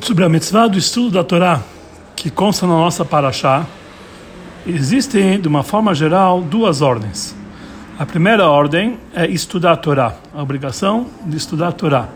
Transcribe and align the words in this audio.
sobre 0.00 0.24
a 0.24 0.28
mitzvah 0.28 0.66
do 0.66 0.78
estudo 0.78 1.10
da 1.12 1.24
Torá, 1.24 1.60
que 2.16 2.30
consta 2.30 2.66
na 2.66 2.74
nossa 2.74 3.04
paraxá, 3.04 3.66
existem, 4.66 5.40
de 5.40 5.48
uma 5.48 5.62
forma 5.62 5.94
geral, 5.94 6.40
duas 6.40 6.80
ordens. 6.80 7.34
A 7.98 8.06
primeira 8.06 8.48
ordem 8.48 8.98
é 9.14 9.26
estudar 9.26 9.72
a 9.72 9.76
Torá, 9.76 10.14
a 10.34 10.42
obrigação 10.42 11.06
de 11.24 11.36
estudar 11.36 11.68
a 11.68 11.72
Torá. 11.72 12.08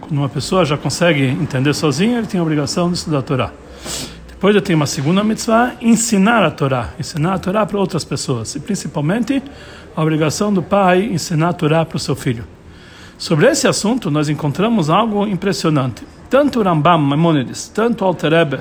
Quando 0.00 0.18
uma 0.18 0.28
pessoa 0.28 0.64
já 0.64 0.76
consegue 0.76 1.24
entender 1.24 1.74
sozinha, 1.74 2.18
ele 2.18 2.26
tem 2.26 2.40
a 2.40 2.42
obrigação 2.42 2.88
de 2.88 2.96
estudar 2.96 3.18
a 3.18 3.22
Torá. 3.22 3.52
Depois 4.28 4.54
eu 4.56 4.62
tenho 4.62 4.78
uma 4.78 4.86
segunda 4.86 5.22
mitzvah, 5.22 5.74
ensinar 5.80 6.42
a 6.42 6.50
Torá, 6.50 6.90
ensinar 6.98 7.34
a 7.34 7.38
Torá 7.38 7.66
para 7.66 7.78
outras 7.78 8.04
pessoas, 8.04 8.54
e 8.54 8.60
principalmente 8.60 9.42
a 9.94 10.02
obrigação 10.02 10.52
do 10.52 10.62
pai 10.62 11.04
ensinar 11.04 11.50
a 11.50 11.52
Torá 11.52 11.84
para 11.84 11.96
o 11.96 12.00
seu 12.00 12.16
filho. 12.16 12.44
Sobre 13.18 13.46
esse 13.46 13.68
assunto, 13.68 14.10
nós 14.10 14.30
encontramos 14.30 14.88
algo 14.88 15.26
impressionante. 15.26 16.02
Tanto 16.30 16.62
Rambam 16.62 16.96
Maimonides, 16.96 17.66
tanto 17.68 18.04
o 18.04 18.06
Alter 18.06 18.32
Ebe, 18.32 18.60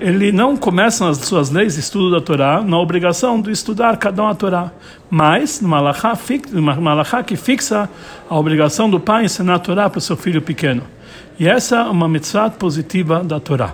ele 0.00 0.32
não 0.32 0.56
começa 0.56 1.06
nas 1.06 1.18
suas 1.18 1.48
leis 1.48 1.76
estudo 1.76 2.10
da 2.10 2.20
Torá 2.20 2.62
na 2.62 2.76
obrigação 2.78 3.40
de 3.40 3.52
estudar 3.52 3.96
cada 3.96 4.24
um 4.24 4.26
a 4.26 4.34
Torá, 4.34 4.72
mas 5.08 5.60
numa 5.60 5.80
malachá 6.80 7.22
que 7.22 7.36
fixa 7.36 7.88
a 8.28 8.36
obrigação 8.36 8.90
do 8.90 8.98
pai 8.98 9.26
ensinar 9.26 9.54
a 9.54 9.58
Torá 9.60 9.88
para 9.88 9.98
o 9.98 10.00
seu 10.00 10.16
filho 10.16 10.42
pequeno. 10.42 10.82
E 11.38 11.46
essa 11.46 11.76
é 11.76 11.82
uma 11.82 12.08
mitzvah 12.08 12.50
positiva 12.50 13.22
da 13.22 13.38
Torá. 13.38 13.72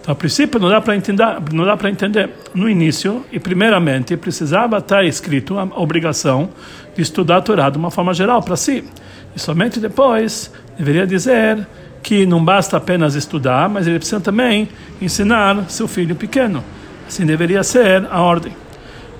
Então, 0.00 0.12
a 0.12 0.16
princípio, 0.16 0.58
não 0.58 0.70
dá 0.70 0.80
para 0.80 0.96
entender, 0.96 1.26
não 1.52 1.66
dá 1.66 1.76
para 1.76 1.90
entender. 1.90 2.30
No 2.54 2.66
início, 2.66 3.26
e 3.30 3.38
primeiramente, 3.38 4.16
precisava 4.16 4.78
estar 4.78 5.04
escrito 5.04 5.58
a 5.58 5.64
obrigação 5.64 6.48
de 6.96 7.02
estudar 7.02 7.36
a 7.36 7.42
Torá 7.42 7.68
de 7.68 7.76
uma 7.76 7.90
forma 7.90 8.14
geral 8.14 8.42
para 8.42 8.56
si. 8.56 8.84
E 9.36 9.38
somente 9.38 9.78
depois 9.78 10.50
deveria 10.78 11.06
dizer 11.06 11.66
que 12.08 12.24
não 12.24 12.42
basta 12.42 12.74
apenas 12.78 13.14
estudar, 13.14 13.68
mas 13.68 13.86
ele 13.86 13.98
precisa 13.98 14.18
também 14.18 14.66
ensinar 14.98 15.68
seu 15.68 15.86
filho 15.86 16.16
pequeno. 16.16 16.64
Assim 17.06 17.26
deveria 17.26 17.62
ser 17.62 18.08
a 18.10 18.22
ordem. 18.22 18.56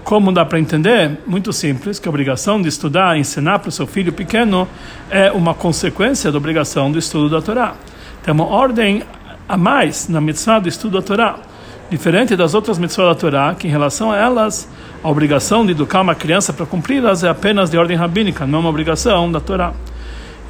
Como 0.03 0.33
dá 0.33 0.43
para 0.43 0.59
entender? 0.59 1.19
Muito 1.27 1.53
simples, 1.53 1.99
que 1.99 2.09
a 2.09 2.11
obrigação 2.11 2.63
de 2.63 2.67
estudar 2.67 3.15
e 3.15 3.21
ensinar 3.21 3.59
para 3.59 3.69
o 3.69 3.73
seu 3.73 3.87
filho 3.87 4.11
pequeno 4.11 4.67
é 5.11 5.31
uma 5.31 5.53
consequência 5.53 6.33
da 6.33 6.39
obrigação 6.39 6.91
do 6.91 6.99
estudo 6.99 7.29
da 7.29 7.43
Torá. 7.43 7.75
Tem 8.23 8.33
uma 8.33 8.47
ordem 8.47 9.03
a 9.47 9.59
mais 9.59 10.09
na 10.09 10.19
mitzvah 10.19 10.59
do 10.59 10.71
estudo 10.71 10.99
da 10.99 11.07
Torá. 11.07 11.37
Diferente 11.91 12.35
das 12.37 12.55
outras 12.55 12.79
mitzvot 12.79 13.05
da 13.05 13.15
Torá, 13.15 13.55
que 13.55 13.69
em 13.69 13.71
relação 13.71 14.13
a 14.13 14.17
elas, 14.17 14.67
a 15.05 15.11
obrigação 15.11 15.67
de 15.67 15.73
educar 15.73 16.01
uma 16.01 16.15
criança 16.15 16.55
para 16.55 16.65
cumpri-las 16.65 17.23
é 17.23 17.29
apenas 17.29 17.69
de 17.69 17.77
ordem 17.77 17.99
rabínica, 17.99 18.47
não 18.47 18.61
uma 18.61 18.71
obrigação 18.71 19.31
da 19.31 19.41
Torá. 19.41 19.75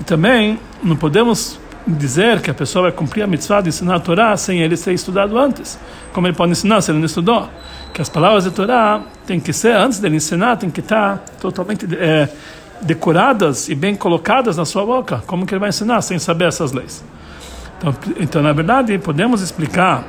E 0.01 0.05
também 0.05 0.57
não 0.84 0.95
podemos 0.95 1.59
dizer 1.89 2.41
que 2.41 2.50
a 2.50 2.55
pessoa 2.55 2.84
vai 2.84 2.92
cumprir 2.92 3.22
a 3.22 3.27
mitzvah 3.27 3.61
de 3.61 3.70
ensinar 3.70 3.97
a 3.97 4.00
Torá 4.00 4.36
sem 4.36 4.61
ele 4.61 4.77
ser 4.77 4.92
estudado 4.92 5.39
antes. 5.39 5.78
Como 6.12 6.27
ele 6.27 6.36
pode 6.36 6.53
ensinar 6.53 6.81
se 6.81 6.91
ele 6.91 6.98
não 6.98 7.06
estudou? 7.06 7.48
Que 7.92 8.03
as 8.03 8.08
palavras 8.08 8.44
da 8.44 8.50
Torá 8.50 9.00
tem 9.27 9.41
que 9.41 9.53
ser, 9.53 9.75
antes 9.75 9.98
dele 9.98 10.16
ensinar, 10.16 10.56
tem 10.56 10.70
que 10.70 10.81
estar 10.81 11.19
totalmente 11.41 11.86
é, 11.94 12.28
decoradas 12.83 13.69
e 13.69 13.75
bem 13.75 13.97
colocadas 13.97 14.56
na 14.56 14.64
sua 14.64 14.84
boca. 14.84 15.22
Como 15.27 15.47
que 15.47 15.55
ele 15.55 15.61
vai 15.61 15.70
ensinar 15.70 16.00
sem 16.03 16.19
saber 16.19 16.48
essas 16.48 16.72
leis? 16.72 17.05
Então, 17.78 17.94
então 18.19 18.42
na 18.42 18.53
verdade, 18.53 18.98
podemos 18.98 19.41
explicar 19.41 20.05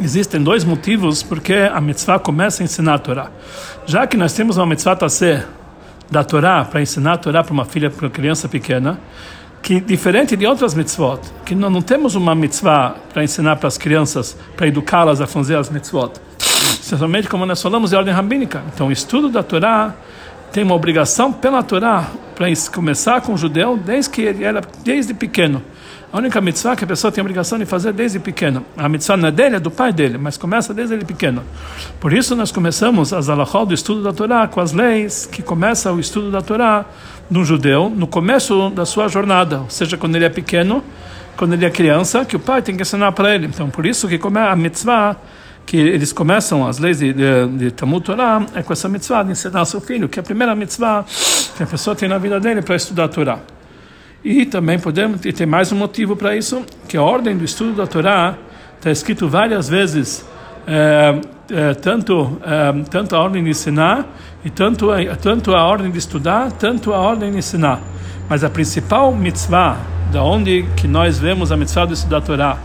existem 0.00 0.42
dois 0.42 0.64
motivos 0.64 1.22
porque 1.22 1.54
a 1.54 1.80
mitzvah 1.80 2.18
começa 2.18 2.62
a 2.62 2.64
ensinar 2.64 2.94
a 2.94 2.98
Torá. 2.98 3.30
Já 3.86 4.06
que 4.06 4.16
nós 4.16 4.32
temos 4.32 4.56
uma 4.56 4.66
mitzvah 4.66 4.96
tassé 4.96 5.44
da 6.10 6.24
Torá 6.24 6.64
para 6.64 6.80
ensinar 6.80 7.14
a 7.14 7.18
Torá 7.18 7.42
para 7.42 7.52
uma 7.52 7.64
filha, 7.64 7.90
para 7.90 8.06
uma 8.06 8.10
criança 8.10 8.48
pequena, 8.48 8.98
que 9.62 9.80
diferente 9.80 10.36
de 10.36 10.46
outras 10.46 10.74
mitzvot, 10.74 11.20
que 11.44 11.54
não, 11.54 11.68
não 11.68 11.82
temos 11.82 12.14
uma 12.14 12.34
mitzvah 12.34 12.96
para 13.12 13.22
ensinar 13.22 13.56
para 13.56 13.68
as 13.68 13.76
crianças, 13.76 14.36
para 14.56 14.66
educá-las 14.66 15.20
a 15.20 15.26
fazer 15.26 15.56
as 15.56 15.70
mitzvot, 15.70 16.12
especialmente 16.80 17.28
como 17.28 17.44
nós 17.44 17.60
falamos 17.60 17.90
de 17.90 17.96
ordem 17.96 18.14
rabínica. 18.14 18.62
Então, 18.72 18.88
o 18.88 18.92
estudo 18.92 19.28
da 19.28 19.42
Torá 19.42 19.94
tem 20.52 20.64
uma 20.64 20.74
obrigação 20.74 21.32
pela 21.32 21.62
Torá 21.62 22.08
para 22.34 22.46
começar 22.72 23.20
com 23.20 23.34
o 23.34 23.36
judeu 23.36 23.76
desde 23.76 24.10
que 24.10 24.22
ele 24.22 24.44
era 24.44 24.60
desde 24.82 25.12
pequeno. 25.12 25.62
A 26.10 26.16
única 26.16 26.40
mitzvah 26.40 26.74
que 26.74 26.84
a 26.84 26.86
pessoa 26.86 27.12
tem 27.12 27.20
a 27.20 27.24
obrigação 27.24 27.58
de 27.58 27.66
fazer 27.66 27.92
desde 27.92 28.18
pequeno. 28.18 28.64
A 28.78 28.88
mitzvah 28.88 29.16
não 29.16 29.28
é 29.28 29.30
dele, 29.30 29.56
é 29.56 29.60
do 29.60 29.70
pai 29.70 29.92
dele, 29.92 30.16
mas 30.16 30.38
começa 30.38 30.72
desde 30.72 30.94
ele 30.94 31.04
pequeno. 31.04 31.42
Por 32.00 32.14
isso 32.14 32.34
nós 32.34 32.50
começamos 32.50 33.12
as 33.12 33.28
alahol 33.28 33.66
do 33.66 33.74
estudo 33.74 34.02
da 34.02 34.10
Torá 34.10 34.48
com 34.48 34.58
as 34.58 34.72
leis 34.72 35.26
que 35.26 35.42
começa 35.42 35.92
o 35.92 36.00
estudo 36.00 36.30
da 36.30 36.40
Torá 36.40 36.86
de 37.30 37.38
um 37.38 37.44
judeu 37.44 37.90
no 37.90 38.06
começo 38.06 38.70
da 38.70 38.86
sua 38.86 39.06
jornada, 39.08 39.60
ou 39.60 39.70
seja, 39.70 39.98
quando 39.98 40.16
ele 40.16 40.24
é 40.24 40.30
pequeno, 40.30 40.82
quando 41.36 41.52
ele 41.52 41.66
é 41.66 41.70
criança, 41.70 42.24
que 42.24 42.36
o 42.36 42.40
pai 42.40 42.62
tem 42.62 42.74
que 42.74 42.80
ensinar 42.80 43.12
para 43.12 43.34
ele. 43.34 43.46
Então, 43.46 43.68
por 43.68 43.84
isso 43.84 44.08
que 44.08 44.18
a 44.18 44.56
mitzvah 44.56 45.14
que 45.66 45.76
eles 45.76 46.14
começam 46.14 46.66
as 46.66 46.78
leis 46.78 47.00
de, 47.00 47.12
de, 47.12 47.46
de 47.58 47.70
Talmud 47.70 48.02
Torá 48.02 48.46
é 48.54 48.62
com 48.62 48.72
essa 48.72 48.88
mitzvah 48.88 49.22
de 49.22 49.32
ensinar 49.32 49.58
ao 49.58 49.66
seu 49.66 49.82
filho, 49.82 50.08
que 50.08 50.18
é 50.18 50.22
a 50.22 50.24
primeira 50.24 50.54
mitzvah 50.54 51.04
que 51.54 51.62
a 51.62 51.66
pessoa 51.66 51.94
tem 51.94 52.08
na 52.08 52.16
vida 52.16 52.40
dele 52.40 52.62
para 52.62 52.76
estudar 52.76 53.04
a 53.04 53.08
Torá. 53.08 53.38
E 54.24 54.44
também 54.44 54.78
podemos 54.78 55.20
tem 55.20 55.46
mais 55.46 55.70
um 55.70 55.76
motivo 55.76 56.16
para 56.16 56.36
isso, 56.36 56.64
que 56.88 56.96
a 56.96 57.02
ordem 57.02 57.36
do 57.36 57.44
estudo 57.44 57.74
da 57.74 57.86
Torá 57.86 58.34
está 58.76 58.90
escrito 58.90 59.28
várias 59.28 59.68
vezes, 59.68 60.26
é, 60.66 61.20
é, 61.50 61.74
tanto 61.74 62.36
é, 62.44 62.84
tanto 62.90 63.14
a 63.14 63.20
ordem 63.20 63.44
de 63.44 63.50
ensinar 63.50 64.06
e 64.44 64.50
tanto 64.50 64.88
tanto 65.22 65.54
a 65.54 65.64
ordem 65.64 65.90
de 65.90 65.98
estudar, 65.98 66.50
tanto 66.52 66.92
a 66.92 66.98
ordem 66.98 67.30
de 67.30 67.38
ensinar. 67.38 67.80
Mas 68.28 68.42
a 68.42 68.50
principal 68.50 69.12
mitzvah 69.12 69.78
da 70.10 70.22
onde 70.22 70.66
que 70.76 70.88
nós 70.88 71.18
vemos 71.18 71.52
a 71.52 71.56
mitzvah 71.56 71.84
do 71.84 71.94
estudar 71.94 72.18
a 72.18 72.20
Torá, 72.20 72.58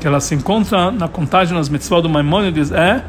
que 0.00 0.06
ela 0.06 0.20
se 0.20 0.34
encontra 0.34 0.90
na 0.90 1.06
contagem 1.06 1.54
das 1.54 1.68
mitzvah 1.68 2.00
do 2.00 2.08
Maimonides 2.08 2.72
é 2.72 3.04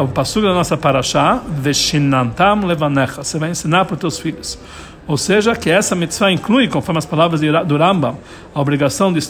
o 0.00 0.06
passo 0.06 0.40
da 0.40 0.54
nossa 0.54 0.76
paraxá, 0.76 1.42
veshinantam 1.48 2.64
levanecha, 2.64 3.24
você 3.24 3.38
vai 3.38 3.50
ensinar 3.50 3.86
para 3.86 3.94
os 3.94 4.00
teus 4.00 4.18
filhos. 4.20 4.58
Ou 5.08 5.16
seja, 5.16 5.56
que 5.56 5.70
essa 5.70 5.96
mitzvah 5.96 6.30
inclui, 6.30 6.68
conforme 6.68 6.98
as 6.98 7.06
palavras 7.06 7.40
do 7.40 7.76
Rambam, 7.78 8.18
a 8.54 8.60
obrigação 8.60 9.10
de, 9.10 9.20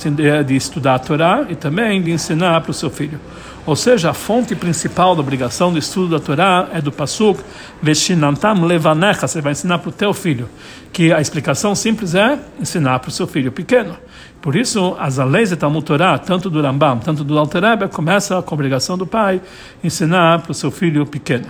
de 0.45 0.57
estudar 0.57 0.97
a 0.97 0.99
Torá 0.99 1.47
e 1.49 1.55
também 1.55 2.03
de 2.03 2.11
ensinar 2.11 2.61
para 2.63 2.73
o 2.73 2.75
seu 2.75 2.91
filho. 2.91 3.21
Ou 3.65 3.77
seja, 3.77 4.11
a 4.11 4.15
fonte 4.15 4.57
principal 4.57 5.15
da 5.15 5.21
obrigação 5.21 5.73
do 5.73 5.79
estudo 5.79 6.19
da 6.19 6.25
Torá 6.25 6.69
é 6.73 6.81
do 6.81 6.91
Pasuk, 6.91 7.41
Veshinantam 7.81 8.65
levanecha, 8.65 9.29
você 9.29 9.41
vai 9.41 9.53
ensinar 9.53 9.79
para 9.79 9.91
o 9.91 9.93
teu 9.93 10.13
filho. 10.13 10.49
Que 10.93 11.13
a 11.13 11.21
explicação 11.21 11.77
simples 11.77 12.13
é 12.17 12.41
ensinar 12.61 12.99
para 12.99 13.11
o 13.11 13.13
seu 13.13 13.29
filho 13.29 13.53
pequeno. 13.53 13.97
Por 14.43 14.57
isso, 14.57 14.97
as 14.99 15.19
leis 15.19 15.51
de 15.51 15.57
Talmud 15.57 15.85
Torá, 15.85 16.19
tanto 16.19 16.51
do 16.51 16.61
Rambam, 16.61 16.99
tanto 16.99 17.23
do 17.23 17.39
Alter 17.39 17.63
Rebbe, 17.63 17.87
começa 17.87 18.43
com 18.43 18.53
a 18.53 18.57
obrigação 18.57 18.99
do 18.99 19.07
pai 19.07 19.41
ensinar 19.85 20.41
para 20.41 20.51
o 20.51 20.55
seu 20.55 20.73
filho 20.73 21.07
pequeno. 21.07 21.47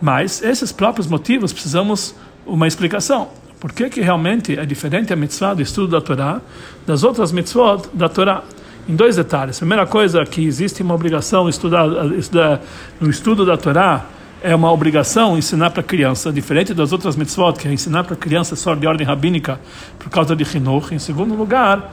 Mas 0.00 0.42
esses 0.42 0.72
próprios 0.72 1.06
motivos 1.06 1.52
precisamos 1.52 2.14
uma 2.46 2.66
explicação. 2.66 3.28
Por 3.60 3.72
que, 3.72 3.90
que 3.90 4.00
realmente 4.00 4.58
é 4.58 4.64
diferente 4.64 5.12
a 5.12 5.16
mitzvah 5.16 5.54
do 5.54 5.62
estudo 5.62 5.88
da 5.88 6.00
Torá 6.00 6.40
das 6.86 7.02
outras 7.02 7.32
mitzvot 7.32 7.88
da 7.92 8.08
Torá? 8.08 8.42
Em 8.88 8.96
dois 8.96 9.16
detalhes. 9.16 9.56
A 9.56 9.60
primeira 9.60 9.86
coisa 9.86 10.24
que 10.24 10.42
existe 10.46 10.82
uma 10.82 10.94
obrigação 10.94 11.46
estudar, 11.46 11.86
estudar 12.16 12.60
no 12.98 13.10
estudo 13.10 13.44
da 13.44 13.56
Torá 13.56 14.06
é 14.40 14.54
uma 14.54 14.72
obrigação 14.72 15.36
ensinar 15.36 15.70
para 15.70 15.82
criança, 15.82 16.32
diferente 16.32 16.72
das 16.72 16.92
outras 16.92 17.16
mitzvot, 17.16 17.54
que 17.54 17.68
é 17.68 17.72
ensinar 17.72 18.04
para 18.04 18.16
criança 18.16 18.56
só 18.56 18.74
de 18.74 18.86
ordem 18.86 19.06
rabínica 19.06 19.60
por 19.98 20.08
causa 20.08 20.34
de 20.34 20.44
Hinuch. 20.44 20.94
Em 20.94 20.98
segundo 20.98 21.34
lugar, 21.34 21.92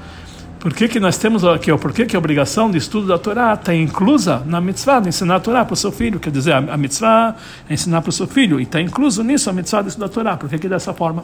por 0.59 0.73
que, 0.73 0.87
que 0.87 0.99
nós 0.99 1.17
temos 1.17 1.43
aqui, 1.43 1.75
por 1.77 1.91
que, 1.91 2.05
que 2.05 2.15
a 2.15 2.19
obrigação 2.19 2.71
de 2.71 2.77
estudo 2.77 3.07
da 3.07 3.17
Torá 3.17 3.55
está 3.55 3.75
inclusa 3.75 4.41
na 4.45 4.61
mitzvah 4.61 4.99
de 4.99 5.09
ensinar 5.09 5.35
a 5.35 5.39
Torá 5.39 5.65
para 5.65 5.73
o 5.73 5.77
seu 5.77 5.91
filho? 5.91 6.19
Quer 6.19 6.31
dizer, 6.31 6.53
a, 6.53 6.77
mitzvah 6.77 7.35
é 7.69 7.73
ensinar 7.73 8.01
para 8.01 8.09
o 8.09 8.13
seu 8.13 8.27
filho, 8.27 8.59
e 8.59 8.63
está 8.63 8.79
incluso 8.79 9.23
nisso 9.23 9.49
a 9.49 9.53
mitzvah 9.53 9.81
de 9.81 9.89
estudar 9.89 10.05
a 10.05 10.09
Torá. 10.09 10.37
Por 10.37 10.47
que, 10.47 10.57
que 10.57 10.69
dessa 10.69 10.93
forma? 10.93 11.23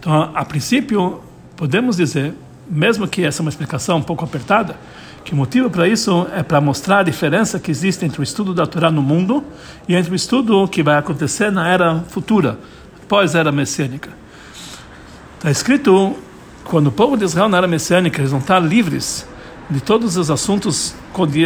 Então, 0.00 0.30
a, 0.34 0.44
princípio, 0.44 1.20
podemos 1.56 1.96
dizer, 1.96 2.34
mesmo 2.70 3.06
que 3.08 3.24
essa 3.24 3.40
é 3.40 3.42
uma 3.42 3.48
explicação 3.48 3.98
um 3.98 4.02
pouco 4.02 4.24
apertada, 4.24 4.76
que 5.24 5.32
o 5.32 5.36
motivo 5.36 5.68
para 5.68 5.86
isso 5.86 6.26
é 6.34 6.42
para 6.42 6.60
mostrar 6.60 7.00
a 7.00 7.02
diferença 7.02 7.58
que 7.58 7.70
existe 7.70 8.04
entre 8.04 8.20
o 8.20 8.22
estudo 8.22 8.54
da 8.54 8.66
Torá 8.66 8.90
no 8.90 9.02
mundo 9.02 9.44
e 9.86 9.94
entre 9.94 10.12
o 10.12 10.14
estudo 10.14 10.66
que 10.68 10.82
vai 10.82 10.96
acontecer 10.96 11.50
na 11.50 11.68
era 11.68 12.00
futura, 12.08 12.58
pós-era 13.08 13.52
messiânica. 13.52 14.10
Está 15.36 15.50
escrito, 15.50 16.16
quando 16.64 16.86
o 16.86 16.92
povo 16.92 17.16
de 17.16 17.24
Israel 17.24 17.48
na 17.48 17.58
era 17.58 17.66
messiânica, 17.66 18.20
eles 18.20 18.30
vão 18.30 18.40
estar 18.40 18.58
livres 18.58 19.26
de 19.70 19.80
todos 19.80 20.16
os 20.16 20.30
assuntos 20.30 20.94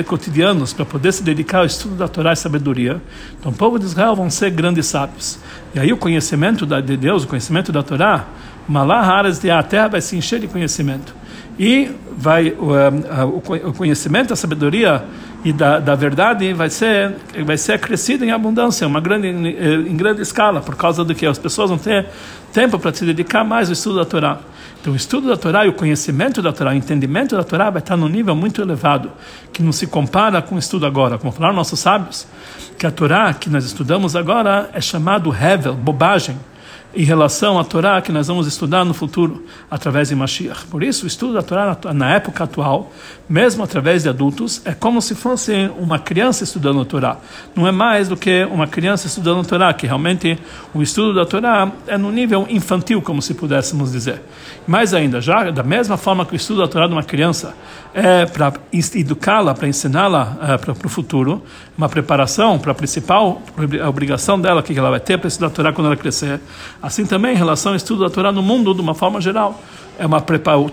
cotidianos 0.07 0.73
para 0.73 0.85
poder 0.85 1.13
se 1.13 1.23
dedicar 1.23 1.59
ao 1.59 1.67
estudo 1.67 1.97
da 1.97 2.07
Torá 2.07 2.33
e 2.33 2.37
sabedoria, 2.37 3.03
então 3.39 3.51
o 3.51 3.55
povo 3.55 3.79
de 3.79 3.87
Israel 3.87 4.15
vão 4.15 4.31
ser 4.31 4.51
grandes 4.51 4.87
sábios. 4.87 5.39
E 5.75 5.81
aí 5.81 5.93
o 5.93 5.97
conhecimento 5.97 6.65
de 6.65 6.97
Deus, 6.97 7.25
o 7.25 7.27
conhecimento 7.27 7.73
da 7.73 7.83
Torá, 7.83 8.27
Malaharas 8.69 9.39
de 9.39 9.51
a 9.51 9.63
terra 9.63 9.89
vai 9.89 10.01
se 10.01 10.17
encher 10.17 10.41
de 10.41 10.47
conhecimento. 10.47 11.15
E 11.59 11.91
vai 12.17 12.51
o, 12.51 13.69
o 13.69 13.73
conhecimento, 13.73 14.33
a 14.33 14.37
sabedoria 14.37 15.05
e 15.45 15.53
da, 15.53 15.81
da 15.81 15.95
verdade 15.95 16.53
vai 16.53 16.71
ser 16.71 17.17
vai 17.45 17.57
ser 17.57 17.79
crescido 17.81 18.25
em 18.25 18.31
abundância, 18.31 18.87
uma 18.87 19.01
grande 19.01 19.29
em 19.29 19.97
grande 19.97 20.23
escala, 20.23 20.61
por 20.61 20.77
causa 20.77 21.05
do 21.05 21.15
que 21.15 21.27
as 21.27 21.39
pessoas 21.39 21.69
vão 21.69 21.79
ter 21.79 22.07
tempo 22.53 22.79
para 22.79 22.93
se 22.93 23.05
dedicar 23.05 23.45
mais 23.45 23.69
ao 23.69 23.73
estudo 23.73 23.97
da 23.97 24.05
Torá. 24.05 24.39
Então, 24.81 24.93
o 24.93 24.97
estudo 24.97 25.29
da 25.29 25.37
Torá 25.37 25.65
e 25.65 25.69
o 25.69 25.73
conhecimento 25.73 26.43
da 26.43 26.53
Torá, 26.53 26.73
o 26.73 26.75
entendimento 26.75 27.37
da 27.37 27.45
Torá 27.45 27.71
vai 27.71 27.81
estar 27.81 27.97
num 27.97 28.09
nível 28.09 28.35
muito 28.35 28.61
elevado, 28.61 29.13
que 29.53 29.63
não 29.63 29.71
se 29.71 29.87
compara 29.87 30.43
com 30.43 30.57
o 30.57 30.59
estudo 30.59 30.85
agora. 30.85 31.19
Como 31.19 31.33
falaram 31.33 31.55
nossos 31.55 31.79
sábios, 31.79 32.27
que 32.79 32.87
a 32.87 32.91
Torá 32.91 33.33
que 33.33 33.49
nós 33.49 33.65
estudamos 33.65 34.17
agora 34.17 34.71
é 34.73 34.81
chamado 34.81 35.33
Hevel, 35.33 35.75
bobagem 35.75 36.37
em 36.95 37.05
relação 37.05 37.59
à 37.59 37.65
Torá 37.65 38.01
que 38.01 38.13
nós 38.13 38.29
vamos 38.29 38.47
estudar 38.47 38.85
no 38.85 38.93
futuro 38.93 39.45
através 39.71 40.09
de 40.09 40.15
Mashiach. 40.15 40.67
Por 40.67 40.83
isso, 40.83 41.05
o 41.05 41.07
estudo 41.07 41.35
da 41.35 41.43
Torá 41.43 41.77
na 41.95 42.15
época 42.15 42.45
atual, 42.45 42.93
mesmo 43.29 43.65
através 43.65 44.03
de 44.03 44.09
adultos, 44.09 44.61
é 44.65 44.73
como 44.73 45.01
se 45.01 45.15
fosse 45.15 45.71
uma 45.79 45.99
criança 45.99 46.45
estudando 46.45 46.81
a 46.81 46.85
Torá. 46.85 47.17
Não 47.55 47.67
é 47.67 47.73
mais 47.73 48.09
do 48.09 48.17
que 48.17 48.45
uma 48.51 48.67
criança 48.67 49.07
estudando 49.07 49.41
a 49.41 49.45
Torá, 49.45 49.73
que 49.73 49.87
realmente 49.87 50.39
o 50.75 50.83
estudo 50.83 51.15
da 51.15 51.25
Torá 51.25 51.71
é 51.87 51.97
no 51.97 52.13
nível 52.13 52.47
infantil, 52.51 53.01
como 53.01 53.23
se 53.23 53.35
pudéssemos 53.35 53.93
dizer. 53.93 54.21
Mais 54.67 54.93
ainda, 54.93 55.21
já 55.21 55.51
da 55.51 55.63
mesma 55.63 55.97
forma 55.97 56.27
que 56.27 56.35
o 56.35 56.37
estudo 56.37 56.61
da 56.61 56.69
Torá 56.69 56.87
de 56.87 56.93
uma 56.93 57.03
criança 57.03 57.55
é 57.95 58.27
para 58.27 58.53
educá-la, 58.95 59.55
para 59.55 59.69
ensiná-la 59.69 60.37
é, 60.43 60.59
para 60.59 60.73
o 60.73 60.89
futuro, 60.89 61.43
uma 61.77 61.89
preparação 61.89 62.59
para 62.59 62.73
a 62.73 62.75
principal 62.75 63.43
obrigação 63.87 64.41
dela 64.41 64.63
que 64.63 64.79
ela 64.79 64.91
vai 64.91 65.01
ter 65.01 65.19
para 65.19 65.29
estudar 65.29 65.49
a 65.49 65.51
Torá 65.51 65.73
quando 65.73 65.87
ela 65.87 65.97
crescer. 65.97 66.41
Assim 66.83 67.07
também 67.07 67.35
em 67.35 67.37
relação 67.37 67.73
ao 67.73 67.77
estudo 67.77 68.03
da 68.03 68.11
Torá 68.11 68.33
no 68.33 68.43
mundo 68.43 68.75
de 68.75 68.81
uma 68.81 68.95
forma 68.95 69.21
geral 69.21 69.63
é 69.99 70.07
uma 70.07 70.21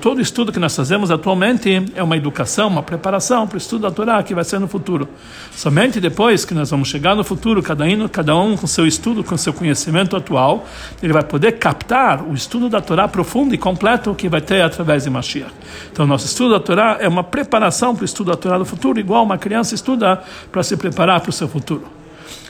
todo 0.01 0.21
estudo 0.21 0.51
que 0.51 0.59
nós 0.59 0.75
fazemos 0.75 1.11
atualmente 1.11 1.85
é 1.93 2.01
uma 2.01 2.15
educação, 2.15 2.67
uma 2.67 2.81
preparação 2.81 3.45
para 3.45 3.55
o 3.55 3.57
estudo 3.57 3.81
da 3.81 3.91
Torá 3.91 4.23
que 4.23 4.33
vai 4.33 4.43
ser 4.43 4.59
no 4.59 4.67
futuro. 4.67 5.07
Somente 5.51 5.99
depois 5.99 6.45
que 6.45 6.53
nós 6.53 6.71
vamos 6.71 6.87
chegar 6.87 7.15
no 7.15 7.23
futuro, 7.23 7.61
cada 7.61 7.83
um, 7.85 8.07
cada 8.07 8.35
um 8.35 8.55
com 8.55 8.65
seu 8.65 8.87
estudo, 8.87 9.23
com 9.23 9.37
seu 9.37 9.53
conhecimento 9.53 10.15
atual, 10.15 10.65
ele 11.03 11.13
vai 11.13 11.23
poder 11.23 11.53
captar 11.53 12.23
o 12.23 12.33
estudo 12.33 12.69
da 12.69 12.81
Torá 12.81 13.07
profundo 13.07 13.53
e 13.53 13.57
completo 13.57 14.15
que 14.15 14.29
vai 14.29 14.41
ter 14.41 14.61
através 14.61 15.03
de 15.03 15.09
Mashiach. 15.09 15.51
Então, 15.91 16.07
nosso 16.07 16.25
estudo 16.25 16.51
da 16.51 16.59
Torá 16.59 16.97
é 16.99 17.07
uma 17.07 17.23
preparação 17.23 17.93
para 17.93 18.03
o 18.03 18.05
estudo 18.05 18.31
da 18.31 18.37
Torá 18.37 18.57
no 18.57 18.65
futuro, 18.65 18.99
igual 18.99 19.23
uma 19.23 19.37
criança 19.37 19.75
estuda 19.75 20.23
para 20.51 20.63
se 20.63 20.75
preparar 20.77 21.19
para 21.19 21.29
o 21.29 21.33
seu 21.33 21.47
futuro. 21.47 21.83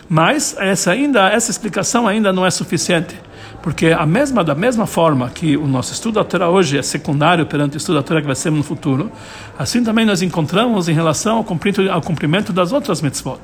Mas 0.07 0.55
essa 0.57 0.91
ainda 0.91 1.29
essa 1.29 1.51
explicação 1.51 2.07
ainda 2.07 2.31
não 2.31 2.45
é 2.45 2.51
suficiente. 2.51 3.15
Porque 3.61 3.87
a 3.87 4.05
mesma, 4.05 4.43
da 4.43 4.55
mesma 4.55 4.85
forma 4.85 5.29
que 5.29 5.57
o 5.57 5.67
nosso 5.67 5.91
estudo 5.91 6.15
da 6.15 6.23
Torá 6.23 6.49
hoje 6.49 6.77
é 6.77 6.81
secundário 6.81 7.45
perante 7.45 7.75
o 7.75 7.77
estudo 7.77 7.95
da 7.95 8.03
Torá 8.03 8.21
que 8.21 8.27
vai 8.27 8.35
ser 8.35 8.51
no 8.51 8.63
futuro, 8.63 9.11
assim 9.57 9.83
também 9.83 10.05
nós 10.05 10.21
encontramos 10.21 10.87
em 10.87 10.93
relação 10.93 11.37
ao 11.37 11.43
cumprimento, 11.43 11.91
ao 11.91 12.01
cumprimento 12.01 12.53
das 12.53 12.71
outras 12.71 13.01
mitzvot. 13.01 13.39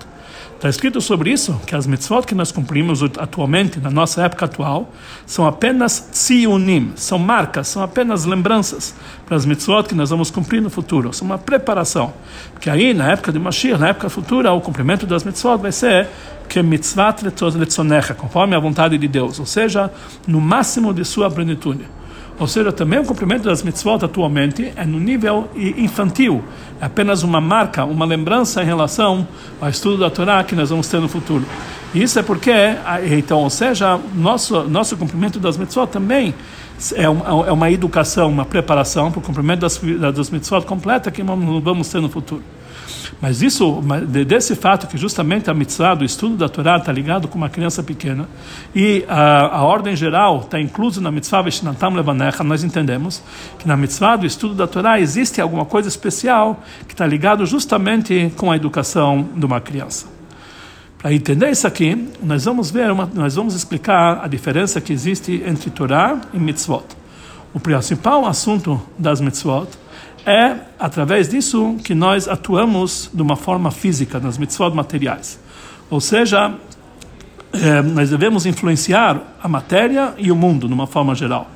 Está 0.55 0.69
escrito 0.69 1.01
sobre 1.01 1.31
isso 1.31 1.59
que 1.67 1.75
as 1.75 1.85
mitzvot 1.85 2.25
que 2.25 2.33
nós 2.33 2.49
cumprimos 2.49 3.03
atualmente, 3.03 3.79
na 3.79 3.91
nossa 3.91 4.23
época 4.23 4.45
atual, 4.45 4.89
são 5.25 5.45
apenas 5.45 6.09
tzionim, 6.13 6.93
são 6.95 7.19
marcas, 7.19 7.67
são 7.67 7.83
apenas 7.83 8.23
lembranças 8.23 8.95
para 9.25 9.35
as 9.35 9.45
mitzvot 9.45 9.83
que 9.83 9.93
nós 9.93 10.09
vamos 10.09 10.31
cumprir 10.31 10.61
no 10.61 10.69
futuro. 10.69 11.11
São 11.11 11.25
uma 11.25 11.37
preparação. 11.37 12.13
Porque 12.53 12.69
aí, 12.69 12.93
na 12.93 13.11
época 13.11 13.33
de 13.33 13.37
Mashiach, 13.37 13.79
na 13.79 13.89
época 13.89 14.09
futura, 14.09 14.53
o 14.53 14.61
cumprimento 14.61 15.05
das 15.05 15.25
mitzvot 15.25 15.57
vai 15.57 15.73
ser 15.73 16.07
que 16.47 16.63
mitzvat 16.63 17.21
letzonecha, 17.23 18.13
conforme 18.13 18.55
a 18.55 18.59
vontade 18.59 18.97
de 18.97 19.07
Deus, 19.09 19.39
ou 19.39 19.45
seja, 19.45 19.91
no 20.25 20.39
máximo 20.39 20.93
de 20.93 21.03
sua 21.03 21.29
plenitude. 21.29 21.85
Ou 22.37 22.47
seja, 22.47 22.71
também 22.71 22.99
o 22.99 23.05
cumprimento 23.05 23.43
das 23.43 23.63
mitzvot 23.63 24.03
atualmente 24.03 24.73
é 24.75 24.85
no 24.85 24.99
nível 24.99 25.49
infantil, 25.55 26.43
é 26.81 26.85
apenas 26.85 27.23
uma 27.23 27.39
marca, 27.39 27.85
uma 27.85 28.05
lembrança 28.05 28.61
em 28.61 28.65
relação 28.65 29.25
ao 29.61 29.69
estudo 29.69 29.97
da 29.97 30.09
Torá 30.09 30.43
que 30.43 30.53
nós 30.53 30.69
vamos 30.69 30.87
ter 30.87 30.99
no 30.99 31.07
futuro. 31.07 31.45
Isso 31.93 32.19
é 32.19 32.23
porque, 32.23 32.51
então, 33.17 33.39
ou 33.39 33.49
seja, 33.49 33.97
nosso 34.13 34.63
nosso 34.63 34.97
cumprimento 34.97 35.39
das 35.39 35.55
mitzvot 35.57 35.87
também 35.87 36.35
é 36.95 37.07
uma, 37.07 37.47
é 37.47 37.51
uma 37.53 37.71
educação, 37.71 38.27
uma 38.27 38.43
preparação 38.43 39.09
para 39.09 39.19
o 39.19 39.21
cumprimento 39.21 39.61
das, 39.61 39.79
das 40.13 40.29
mitzvot 40.29 40.65
completa 40.65 41.09
que 41.09 41.23
vamos 41.23 41.87
ter 41.89 42.01
no 42.01 42.09
futuro. 42.09 42.43
Mas 43.21 43.41
isso, 43.41 43.81
desse 44.27 44.55
fato 44.55 44.87
que 44.87 44.97
justamente 44.97 45.49
a 45.49 45.53
mitzvah 45.53 45.95
do 45.95 46.05
estudo 46.05 46.37
da 46.37 46.49
Torá 46.49 46.77
está 46.77 46.91
ligado 46.91 47.27
com 47.27 47.37
uma 47.37 47.49
criança 47.49 47.83
pequena 47.83 48.27
e 48.73 49.05
a, 49.07 49.57
a 49.57 49.63
ordem 49.63 49.95
geral 49.95 50.41
está 50.41 50.59
inclusa 50.59 51.01
na 51.01 51.11
mitzvah 51.11 51.41
Veshinatam 51.41 51.93
Levanecha, 51.93 52.43
nós 52.43 52.63
entendemos 52.63 53.21
que 53.59 53.67
na 53.67 53.75
mitzvah 53.75 54.15
do 54.15 54.25
estudo 54.25 54.53
da 54.53 54.67
Torá 54.67 54.99
existe 54.99 55.41
alguma 55.41 55.65
coisa 55.65 55.87
especial 55.87 56.63
que 56.87 56.93
está 56.93 57.05
ligado 57.05 57.45
justamente 57.45 58.31
com 58.37 58.51
a 58.51 58.55
educação 58.55 59.27
de 59.35 59.45
uma 59.45 59.59
criança. 59.59 60.07
Para 60.97 61.13
entender 61.13 61.51
isso 61.51 61.67
aqui, 61.67 62.09
nós 62.23 62.45
vamos 62.45 62.71
ver, 62.71 62.91
uma, 62.91 63.07
nós 63.13 63.35
vamos 63.35 63.53
explicar 63.53 64.23
a 64.23 64.27
diferença 64.27 64.81
que 64.81 64.91
existe 64.91 65.43
entre 65.45 65.69
Torá 65.69 66.19
e 66.33 66.39
mitzvot. 66.39 66.85
O 67.53 67.59
principal 67.59 68.25
assunto 68.25 68.81
das 68.97 69.21
mitzvot 69.21 69.67
é 70.25 70.55
através 70.79 71.29
disso 71.29 71.77
que 71.83 71.93
nós 71.93 72.27
atuamos 72.27 73.09
de 73.13 73.21
uma 73.21 73.35
forma 73.35 73.69
física 73.71 74.19
nas 74.19 74.37
mitzvot 74.37 74.71
materiais. 74.71 75.39
Ou 75.89 76.01
seja, 76.01 76.53
é, 77.53 77.81
nós 77.81 78.09
devemos 78.09 78.45
influenciar 78.45 79.21
a 79.41 79.47
matéria 79.47 80.13
e 80.17 80.31
o 80.31 80.35
mundo 80.35 80.67
de 80.67 80.73
uma 80.73 80.87
forma 80.87 81.13
geral. 81.13 81.49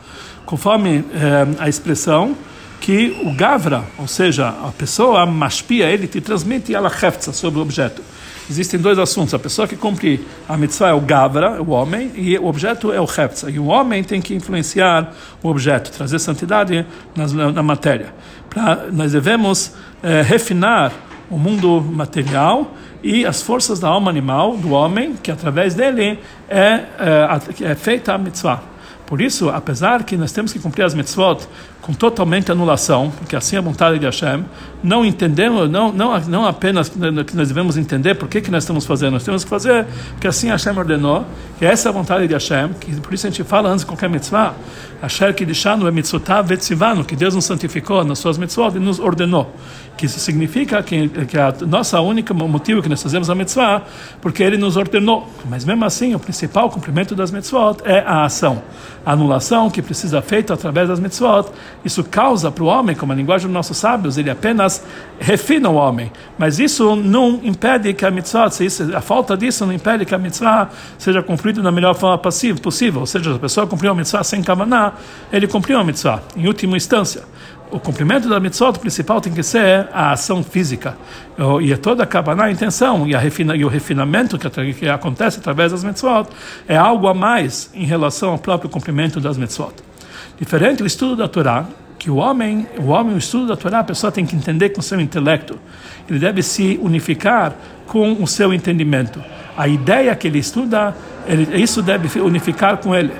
Conforme 0.46 1.04
é, 1.14 1.48
a 1.60 1.68
expressão 1.68 2.36
que 2.80 3.20
o 3.24 3.34
gavra, 3.34 3.84
ou 3.98 4.08
seja, 4.08 4.50
a 4.50 4.72
pessoa 4.78 5.26
maspia, 5.26 5.90
ele 5.90 6.08
te 6.08 6.22
transmite 6.22 6.74
ela 6.74 6.90
hefza 6.90 7.34
sobre 7.34 7.60
o 7.60 7.64
objeto. 7.64 8.02
Existem 8.50 8.80
dois 8.80 8.98
assuntos. 8.98 9.34
A 9.34 9.40
pessoa 9.40 9.68
que 9.68 9.76
cumpre 9.76 10.26
a 10.48 10.58
mitzvah 10.58 10.90
é 10.90 10.94
o 10.94 11.02
gavra, 11.02 11.62
o 11.62 11.70
homem, 11.70 12.12
e 12.16 12.38
o 12.38 12.48
objeto 12.48 12.92
é 12.92 13.00
o 13.00 13.06
hefza. 13.06 13.50
E 13.50 13.60
o 13.60 13.66
homem 13.66 14.04
tem 14.04 14.22
que 14.22 14.34
influenciar 14.34 15.14
o 15.44 15.50
objeto, 15.50 15.92
trazer 15.92 16.20
santidade 16.20 16.86
na, 17.16 17.52
na 17.52 17.64
matéria 17.64 18.14
pra, 18.50 18.88
nós 18.92 19.12
devemos 19.12 19.74
é, 20.02 20.22
refinar 20.22 20.92
o 21.30 21.38
mundo 21.38 21.82
material 21.82 22.74
e 23.04 23.26
as 23.26 23.42
forças 23.42 23.80
da 23.80 23.88
alma 23.88 24.10
animal, 24.10 24.58
do 24.58 24.72
homem, 24.72 25.16
que 25.22 25.32
através 25.32 25.74
dele 25.76 26.20
é, 26.50 26.84
é, 27.00 27.66
é 27.72 27.76
feita 27.76 28.14
a 28.14 28.18
mitzvah. 28.18 28.62
Por 29.10 29.22
isso, 29.22 29.50
apesar 29.50 30.04
que 30.04 30.16
nós 30.16 30.32
temos 30.32 30.54
que 30.54 30.60
cumprir 30.60 30.84
as 30.84 30.94
mitzvot 30.94 31.40
com 31.82 31.92
totalmente 31.94 32.52
anulação, 32.52 33.12
porque 33.18 33.36
assim 33.36 33.56
é 33.56 33.60
a 33.60 33.62
vontade 33.62 33.98
de 33.98 34.06
Hashem, 34.06 34.46
não 34.84 35.04
entendemos, 35.04 35.68
não, 35.68 35.92
não, 35.92 36.20
não 36.28 36.46
apenas 36.46 36.90
que 36.90 37.36
nós 37.36 37.48
devemos 37.48 37.76
entender 37.76 38.14
por 38.14 38.30
que, 38.30 38.40
que 38.40 38.52
nós 38.52 38.62
estamos 38.62 38.86
fazendo, 38.86 39.14
nós 39.14 39.24
temos 39.24 39.44
que 39.44 39.50
fazer 39.50 39.88
porque 40.12 40.28
assim 40.28 40.50
Hashem 40.50 40.78
ordenou, 40.78 41.26
que 41.58 41.66
essa 41.66 41.90
é 41.90 41.90
a 41.90 41.92
vontade 41.92 42.28
de 42.28 42.34
Hashem, 42.36 42.70
que 42.80 43.02
por 43.02 43.12
isso 43.12 43.26
a 43.26 43.32
gente 43.32 43.44
fala 43.44 43.70
antes 43.70 43.80
de 43.80 43.88
qualquer 43.88 44.12
mitzvah, 44.12 44.54
Hashem 45.02 45.34
que 45.34 45.44
deixando 45.44 45.88
é 45.88 45.92
mitzvotav 45.92 46.48
vetzivano, 46.48 47.04
que 47.04 47.16
Deus 47.16 47.34
nos 47.34 47.46
santificou 47.46 48.04
nas 48.04 48.20
suas 48.20 48.38
mitzvot 48.38 48.76
e 48.76 48.80
nos 48.80 49.00
ordenou. 49.00 49.52
Que 50.00 50.06
isso 50.06 50.18
significa 50.18 50.82
que, 50.82 51.10
que 51.10 51.38
a 51.38 51.54
nossa 51.68 52.00
única 52.00 52.34
motivo 52.34 52.82
que 52.82 52.88
nós 52.88 53.04
fazemos 53.04 53.30
a 53.30 53.36
mitzvah, 53.36 53.82
porque 54.22 54.42
Ele 54.42 54.56
nos 54.56 54.78
ordenou. 54.78 55.28
Mas 55.50 55.66
mesmo 55.66 55.84
assim, 55.84 56.16
o 56.16 56.20
principal 56.20 56.70
cumprimento 56.70 57.14
das 57.14 57.32
mitzvot 57.32 57.80
é 57.84 58.00
a 58.00 58.24
ação. 58.24 58.64
A 59.06 59.12
anulação 59.12 59.70
que 59.70 59.82
precisa 59.82 60.22
feita 60.22 60.54
através 60.54 60.88
das 60.88 61.02
mitzvot, 61.02 61.52
isso 61.84 62.02
causa 62.02 62.50
para 62.50 62.64
o 62.64 62.68
homem, 62.68 62.96
como 62.96 63.12
a 63.12 63.16
linguagem 63.16 63.48
dos 63.48 63.54
nossos 63.54 63.76
sábios, 63.76 64.18
ele 64.18 64.30
apenas 64.30 64.86
refina 65.20 65.68
o 65.68 65.76
homem. 65.76 66.14
Mas 66.38 66.60
isso 66.60 66.96
não 66.96 67.38
impede 67.44 67.94
que 67.94 68.06
a 68.06 68.12
mitzvah, 68.12 68.48
a 68.96 69.02
falta 69.02 69.36
disso 69.36 69.66
não 69.66 69.74
impede 69.74 70.06
que 70.06 70.16
a 70.16 70.18
mitzvah 70.18 70.70
seja 70.98 71.22
cumprida 71.22 71.62
da 71.62 71.74
melhor 71.74 71.94
forma 71.94 72.18
possível. 72.18 73.02
Ou 73.02 73.06
seja, 73.06 73.32
se 73.32 73.36
a 73.36 73.40
pessoa 73.40 73.68
cumpriu 73.68 73.92
a 73.92 73.96
mitzvah 73.96 74.24
sem 74.24 74.42
kavaná, 74.42 74.94
ele 75.30 75.46
cumpriu 75.46 75.78
a 75.78 75.84
mitzvah, 75.84 76.24
em 76.38 76.48
última 76.48 76.78
instância. 76.78 77.24
O 77.72 77.80
cumprimento 77.80 78.28
da 78.28 78.40
mitzvah 78.40 78.74
principal 78.74 79.22
tem 79.22 79.32
que 79.32 79.44
ser 79.44 79.88
a 79.94 80.12
ação 80.12 80.44
física. 80.44 80.98
E 81.62 81.72
é 81.72 81.78
toda 81.78 82.04
a 82.04 82.06
kavaná, 82.06 82.46
a 82.46 82.52
intenção 82.52 83.08
e, 83.08 83.14
a 83.14 83.20
refina, 83.20 83.56
e 83.56 83.64
o 83.64 83.68
refinamento 83.68 84.40
que, 84.40 84.74
que 84.74 84.90
acontece 84.90 85.38
através 85.38 85.72
das 85.72 85.84
mitzvot 85.84 86.28
é 86.68 86.76
algo 86.76 87.08
a 87.08 87.14
mais 87.14 87.70
em 87.76 87.86
relação 87.86 88.32
ao 88.32 88.40
próprio 88.40 88.70
cumprimento 88.70 89.20
das 89.20 89.38
mitzvot. 89.38 89.74
Diferente 90.40 90.80
do 90.80 90.88
estudo 90.88 91.18
da 91.18 91.28
Torá, 91.28 91.66
que 92.00 92.10
o 92.10 92.16
homem, 92.16 92.66
o 92.80 92.88
homem, 92.88 93.14
o 93.14 93.18
estudo 93.20 93.48
da 93.48 93.56
Torá, 93.56 93.80
a 93.80 93.84
pessoa 93.84 94.12
tem 94.12 94.26
que 94.26 94.36
entender 94.36 94.70
com 94.70 94.82
seu 94.82 95.00
intelecto. 95.00 95.60
Ele 96.10 96.18
deve 96.18 96.42
se 96.42 96.80
unificar 96.82 97.54
com 97.86 98.14
o 98.14 98.26
seu 98.26 98.52
entendimento. 98.52 99.22
A 99.56 99.68
ideia 99.68 100.16
que 100.16 100.28
ele 100.28 100.40
estuda, 100.40 100.96
ele, 101.28 101.62
isso 101.62 101.84
deve 101.84 102.20
unificar 102.20 102.78
com 102.78 102.96
ele. 102.96 103.12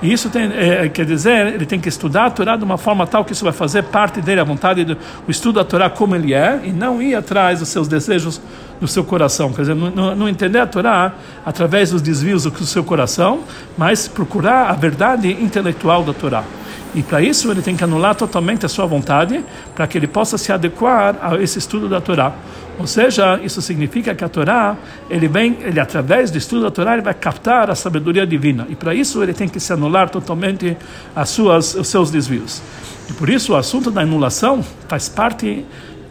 E 0.00 0.12
isso 0.12 0.30
tem, 0.30 0.44
é, 0.52 0.88
quer 0.88 1.04
dizer, 1.04 1.54
ele 1.54 1.66
tem 1.66 1.80
que 1.80 1.88
estudar 1.88 2.26
a 2.26 2.30
Torá 2.30 2.56
de 2.56 2.62
uma 2.62 2.78
forma 2.78 3.06
tal 3.06 3.24
que 3.24 3.32
isso 3.32 3.42
vai 3.42 3.52
fazer 3.52 3.82
parte 3.84 4.20
dele, 4.20 4.40
a 4.40 4.44
vontade 4.44 4.84
do 4.84 4.96
o 5.26 5.30
estudo 5.30 5.56
da 5.56 5.64
Torá 5.64 5.90
como 5.90 6.14
ele 6.14 6.32
é, 6.32 6.60
e 6.64 6.70
não 6.70 7.02
ir 7.02 7.16
atrás 7.16 7.58
dos 7.58 7.68
seus 7.68 7.88
desejos 7.88 8.40
do 8.80 8.86
seu 8.86 9.02
coração. 9.02 9.52
Quer 9.52 9.62
dizer, 9.62 9.74
não, 9.74 10.14
não 10.14 10.28
entender 10.28 10.60
a 10.60 10.66
Torá 10.66 11.14
através 11.44 11.90
dos 11.90 12.00
desvios 12.00 12.44
do 12.44 12.66
seu 12.66 12.84
coração, 12.84 13.40
mas 13.76 14.06
procurar 14.06 14.70
a 14.70 14.72
verdade 14.72 15.30
intelectual 15.30 16.04
da 16.04 16.12
Torá. 16.12 16.44
E 16.94 17.02
para 17.02 17.20
isso 17.20 17.50
ele 17.50 17.60
tem 17.60 17.76
que 17.76 17.84
anular 17.84 18.14
totalmente 18.14 18.64
a 18.64 18.68
sua 18.68 18.86
vontade, 18.86 19.44
para 19.74 19.86
que 19.86 19.98
ele 19.98 20.06
possa 20.06 20.38
se 20.38 20.52
adequar 20.52 21.16
a 21.20 21.36
esse 21.36 21.58
estudo 21.58 21.88
da 21.88 22.00
Torá. 22.00 22.32
Ou 22.78 22.86
seja, 22.86 23.40
isso 23.42 23.60
significa 23.60 24.14
que 24.14 24.24
a 24.24 24.28
Torá, 24.28 24.76
ele 25.10 25.26
vem, 25.26 25.58
ele 25.62 25.80
através 25.80 26.30
do 26.30 26.38
estudo 26.38 26.62
da 26.62 26.70
Torá, 26.70 26.92
ele 26.92 27.02
vai 27.02 27.14
captar 27.14 27.70
a 27.70 27.74
sabedoria 27.74 28.24
divina. 28.24 28.66
E 28.68 28.76
para 28.76 28.94
isso 28.94 29.20
ele 29.22 29.34
tem 29.34 29.48
que 29.48 29.58
se 29.58 29.72
anular 29.72 30.08
totalmente 30.08 30.76
as 31.14 31.28
suas, 31.28 31.74
os 31.74 31.88
seus 31.88 32.10
desvios. 32.10 32.62
E 33.10 33.12
por 33.12 33.28
isso 33.28 33.52
o 33.52 33.56
assunto 33.56 33.90
da 33.90 34.02
anulação 34.02 34.64
faz 34.86 35.08
parte 35.08 35.64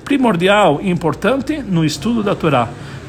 primordial 0.03 0.79
e 0.81 0.89
importante 0.89 1.57
no 1.59 1.85
estudo 1.85 2.21
da 2.21 2.35
Torá. 2.35 2.67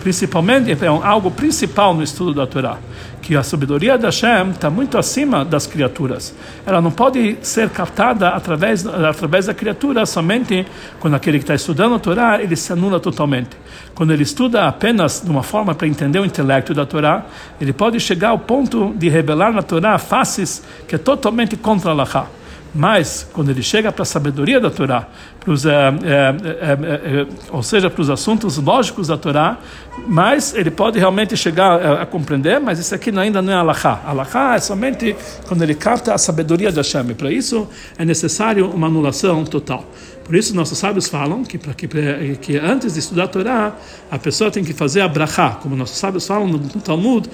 Principalmente, 0.09 0.73
é 0.73 0.87
algo 0.87 1.31
principal 1.31 1.93
no 1.93 2.03
estudo 2.03 2.33
da 2.33 2.47
Torá 2.47 2.79
que 3.21 3.37
a 3.37 3.43
sabedoria 3.43 3.99
da 3.99 4.09
Hashem 4.09 4.53
está 4.53 4.71
muito 4.71 4.97
acima 4.97 5.45
das 5.45 5.67
criaturas. 5.67 6.35
Ela 6.65 6.81
não 6.81 6.91
pode 6.91 7.37
ser 7.43 7.69
captada 7.69 8.31
através, 8.31 8.87
através 8.87 9.45
da 9.45 9.53
criatura 9.53 10.07
somente 10.07 10.67
quando 10.99 11.13
aquele 11.13 11.37
que 11.37 11.45
está 11.45 11.55
estudando 11.55 11.97
a 11.97 11.99
Torá 11.99 12.43
ele 12.43 12.57
se 12.57 12.73
anula 12.73 12.99
totalmente. 12.99 13.51
Quando 13.95 14.15
ele 14.15 14.23
estuda 14.23 14.67
apenas 14.67 15.21
de 15.23 15.31
uma 15.31 15.43
forma 15.43 15.75
para 15.75 15.87
entender 15.87 16.19
o 16.19 16.25
intelecto 16.25 16.73
da 16.73 16.87
Torá, 16.87 17.27
ele 17.61 17.75
pode 17.75 18.01
chegar 18.01 18.31
ao 18.31 18.39
ponto 18.39 18.95
de 18.97 19.11
revelar 19.11 19.53
na 19.53 19.61
Torá 19.61 19.99
faces 19.99 20.65
que 20.89 20.95
é 20.95 20.99
totalmente 20.99 21.55
contra 21.55 21.91
a 21.91 21.93
Lachá. 21.93 22.29
Mas, 22.75 23.29
quando 23.33 23.51
ele 23.51 23.63
chega 23.63 23.91
para 23.91 24.03
a 24.03 24.07
sabedoria 24.07 24.61
da 24.61 24.71
Torá, 24.71 25.09
pros, 25.49 25.65
é, 25.65 25.73
é, 25.73 27.21
é, 27.23 27.27
ou 27.51 27.63
seja, 27.63 27.89
para 27.89 28.03
os 28.03 28.11
assuntos 28.11 28.59
lógicos 28.59 29.09
da 29.09 29.17
Torá, 29.17 29.59
mas 30.07 30.55
ele 30.55 30.71
pode 30.71 30.99
realmente 30.99 31.35
chegar 31.39 31.81
a, 31.81 32.03
a 32.03 32.07
compreender, 32.07 32.61
mas 32.61 32.79
isso 32.79 32.95
aqui 32.95 33.09
ainda 33.19 33.41
não 33.41 33.51
é 33.51 33.57
Alahá. 33.57 34.03
Alahá 34.05 34.57
é 34.57 34.59
somente 34.59 35.17
quando 35.47 35.63
ele 35.63 35.75
capta 35.75 36.13
a 36.13 36.19
sabedoria 36.19 36.71
da 36.71 36.83
Hashem. 36.83 37.15
Para 37.15 37.33
isso 37.33 37.67
é 37.97 38.05
necessário 38.05 38.69
uma 38.71 38.89
anulação 38.89 39.43
total. 39.47 39.87
Por 40.23 40.37
isso, 40.37 40.55
nossos 40.55 40.77
sábios 40.77 41.09
falam 41.09 41.43
que, 41.43 41.57
que, 41.57 42.37
que 42.37 42.59
antes 42.59 42.93
de 42.93 42.99
estudar 42.99 43.25
a 43.25 43.29
Torá, 43.29 43.73
a 44.11 44.19
pessoa 44.19 44.51
tem 44.51 44.63
que 44.63 44.75
fazer 44.75 45.01
a 45.01 45.09
brachá, 45.09 45.53
como 45.63 45.75
nossos 45.75 45.97
sábios 45.97 46.27
falam 46.27 46.47
no 46.47 46.59
Talmud, 46.59 47.27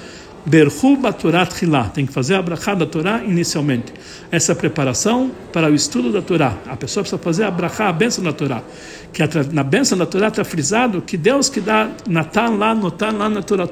Berhu 0.46 0.96
Batorat 0.98 1.62
Hilá, 1.62 1.84
tem 1.84 2.04
que 2.04 2.12
fazer 2.12 2.34
a 2.34 2.42
brachá 2.42 2.74
da 2.74 2.84
Torá 2.84 3.22
inicialmente. 3.24 3.94
Essa 4.30 4.52
é 4.52 4.54
preparação 4.54 5.30
para 5.50 5.70
o 5.70 5.74
estudo 5.74 6.12
da 6.12 6.20
Torá. 6.20 6.58
A 6.66 6.76
pessoa 6.76 7.02
precisa 7.02 7.20
fazer 7.22 7.44
a 7.44 7.50
brachá, 7.50 7.88
a 7.88 7.92
bênção 7.92 8.22
da 8.22 8.32
Torá. 8.32 8.62
Que 9.10 9.22
na 9.52 9.62
bênção 9.62 9.96
da 9.96 10.04
Torá 10.04 10.28
está 10.28 10.44
frisado 10.44 11.00
que 11.00 11.16
Deus 11.16 11.48
que 11.48 11.60
dá 11.60 11.88
Natan 12.06 12.56
lá, 12.56 12.74
Notan 12.74 13.12
lá 13.12 13.30
na 13.30 13.42
Torá. 13.42 13.66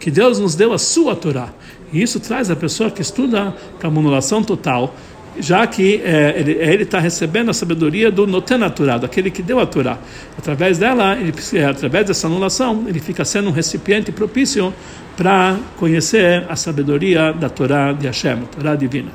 Que 0.00 0.10
Deus 0.10 0.38
nos 0.38 0.54
deu 0.54 0.72
a 0.72 0.78
sua 0.78 1.14
Torá. 1.14 1.50
E 1.92 2.02
isso 2.02 2.18
traz 2.20 2.50
a 2.50 2.56
pessoa 2.56 2.90
que 2.90 3.02
estuda 3.02 3.54
para 3.78 3.88
a 3.88 3.92
anulação 3.92 4.42
total, 4.42 4.94
já 5.40 5.66
que 5.66 6.02
é, 6.04 6.34
ele 6.38 6.82
está 6.82 6.98
recebendo 6.98 7.50
a 7.50 7.54
sabedoria 7.54 8.10
do 8.10 8.26
Noten 8.26 8.68
Torá, 8.70 8.98
daquele 8.98 9.30
que 9.30 9.42
deu 9.42 9.60
a 9.60 9.66
Torá. 9.66 9.98
Através 10.36 10.78
dela, 10.78 11.16
ele, 11.16 11.32
através 11.64 12.06
dessa 12.06 12.26
anulação, 12.26 12.84
ele 12.86 13.00
fica 13.00 13.24
sendo 13.24 13.48
um 13.48 13.52
recipiente 13.52 14.12
propício 14.12 14.72
para 15.16 15.56
conhecer 15.76 16.46
a 16.48 16.56
sabedoria 16.56 17.32
da 17.32 17.48
Torá 17.48 17.92
de 17.92 18.06
Hashem, 18.06 18.42
Torá 18.56 18.74
divina. 18.74 19.10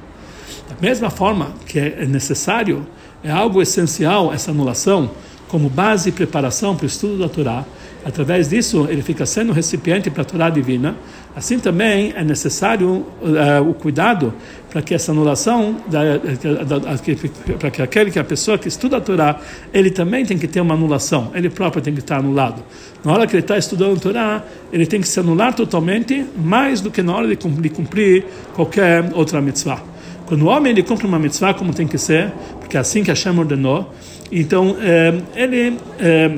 Da 0.69 0.75
mesma 0.81 1.09
forma 1.09 1.53
que 1.65 1.79
é 1.79 2.05
necessário, 2.05 2.85
é 3.23 3.31
algo 3.31 3.61
essencial 3.61 4.33
essa 4.33 4.51
anulação 4.51 5.11
como 5.53 5.69
base 5.69 6.09
e 6.09 6.11
preparação 6.11 6.75
para 6.75 6.85
o 6.85 6.87
estudo 6.87 7.19
da 7.19 7.29
Torá, 7.29 7.63
através 8.03 8.49
disso 8.49 8.87
ele 8.89 9.03
fica 9.03 9.23
sendo 9.23 9.53
recipiente 9.53 10.09
para 10.09 10.23
a 10.23 10.25
Torá 10.25 10.49
divina. 10.49 10.95
Assim 11.35 11.59
também 11.59 12.11
é 12.15 12.23
necessário 12.23 12.89
uh, 12.89 13.69
o 13.69 13.75
cuidado 13.75 14.33
para 14.71 14.81
que 14.81 14.95
essa 14.95 15.11
anulação, 15.11 15.75
para 17.59 17.69
que 17.69 17.83
aquele 17.83 18.09
que 18.09 18.17
é 18.17 18.21
a 18.23 18.25
pessoa 18.25 18.57
que 18.57 18.67
estuda 18.67 18.97
a 18.97 18.99
Torá, 18.99 19.39
ele 19.71 19.91
também 19.91 20.25
tem 20.25 20.39
que 20.39 20.47
ter 20.47 20.59
uma 20.59 20.73
anulação, 20.73 21.29
ele 21.35 21.51
próprio 21.51 21.83
tem 21.83 21.93
que 21.93 21.99
estar 21.99 22.17
anulado. 22.17 22.63
Na 23.05 23.13
hora 23.13 23.27
que 23.27 23.35
ele 23.35 23.43
está 23.43 23.55
estudando 23.55 23.95
a 23.95 23.99
Torá, 23.99 24.43
ele 24.71 24.87
tem 24.87 24.99
que 24.99 25.07
se 25.07 25.19
anular 25.19 25.53
totalmente, 25.53 26.25
mais 26.35 26.81
do 26.81 26.89
que 26.89 27.03
na 27.03 27.15
hora 27.15 27.27
de 27.27 27.35
cumprir 27.69 28.25
qualquer 28.55 29.07
outra 29.13 29.39
mitzvah. 29.39 29.83
Quando 30.25 30.41
o 30.43 30.47
homem 30.47 30.71
ele 30.71 30.81
cumpre 30.81 31.05
uma 31.05 31.19
mitzvah 31.19 31.53
como 31.53 31.75
tem 31.75 31.85
que 31.85 31.99
ser, 31.99 32.31
porque 32.59 32.75
é 32.75 32.79
assim 32.79 33.03
que 33.03 33.11
Hashem 33.11 33.37
ordenou, 33.37 33.93
então 34.41 34.75
eh, 34.79 35.21
ele 35.35 35.77
eh, 35.99 36.37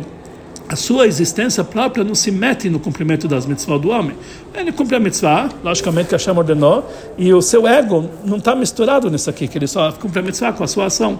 a 0.68 0.76
sua 0.76 1.06
existência 1.06 1.64
própria 1.64 2.04
não 2.04 2.16
se 2.16 2.32
mete 2.32 2.70
no 2.70 2.80
cumprimento 2.80 3.28
das 3.28 3.46
mitzvot 3.46 3.80
do 3.80 3.90
homem. 3.90 4.16
Ele 4.54 4.72
cumpre 4.72 4.96
a 4.96 5.00
mitzvah, 5.00 5.50
logicamente 5.64 6.10
que 6.10 6.16
Hashem 6.16 6.36
ordenou, 6.36 6.90
e 7.18 7.32
o 7.34 7.42
seu 7.42 7.68
ego 7.68 8.10
não 8.24 8.38
está 8.38 8.56
misturado 8.56 9.10
nisso 9.10 9.30
aqui, 9.30 9.48
que 9.48 9.58
ele 9.58 9.68
só 9.68 9.92
cumpre 9.92 10.20
a 10.20 10.24
mitzvah 10.24 10.54
com 10.54 10.64
a 10.64 10.68
sua 10.68 10.86
ação, 10.86 11.20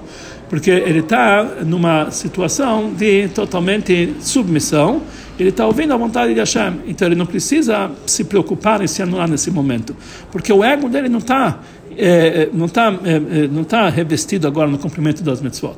porque 0.50 0.72
ele 0.72 1.00
está 1.00 1.44
numa 1.64 2.10
situação 2.10 2.92
de 2.94 3.28
totalmente 3.30 4.16
submissão, 4.20 5.02
ele 5.40 5.50
está 5.50 5.66
ouvindo 5.66 5.94
a 5.94 5.98
vontade 5.98 6.34
de 6.34 6.40
Hashem, 6.40 6.82
então 6.88 7.08
ele 7.08 7.16
não 7.16 7.26
precisa 7.26 7.92
se 8.06 8.24
preocupar 8.24 8.82
em 8.82 8.88
se 8.88 9.02
anular 9.02 9.30
nesse 9.30 9.52
momento, 9.52 9.96
porque 10.32 10.52
o 10.52 10.64
ego 10.64 10.88
dele 10.90 11.10
não 11.10 11.20
está 11.20 11.60
é, 11.98 12.50
não 12.54 12.66
está 12.66 12.94
é, 13.06 13.48
não 13.48 13.64
tá 13.64 13.90
revestido 13.90 14.48
agora 14.48 14.70
no 14.70 14.78
cumprimento 14.78 15.24
das 15.24 15.42
mitzvot. 15.42 15.76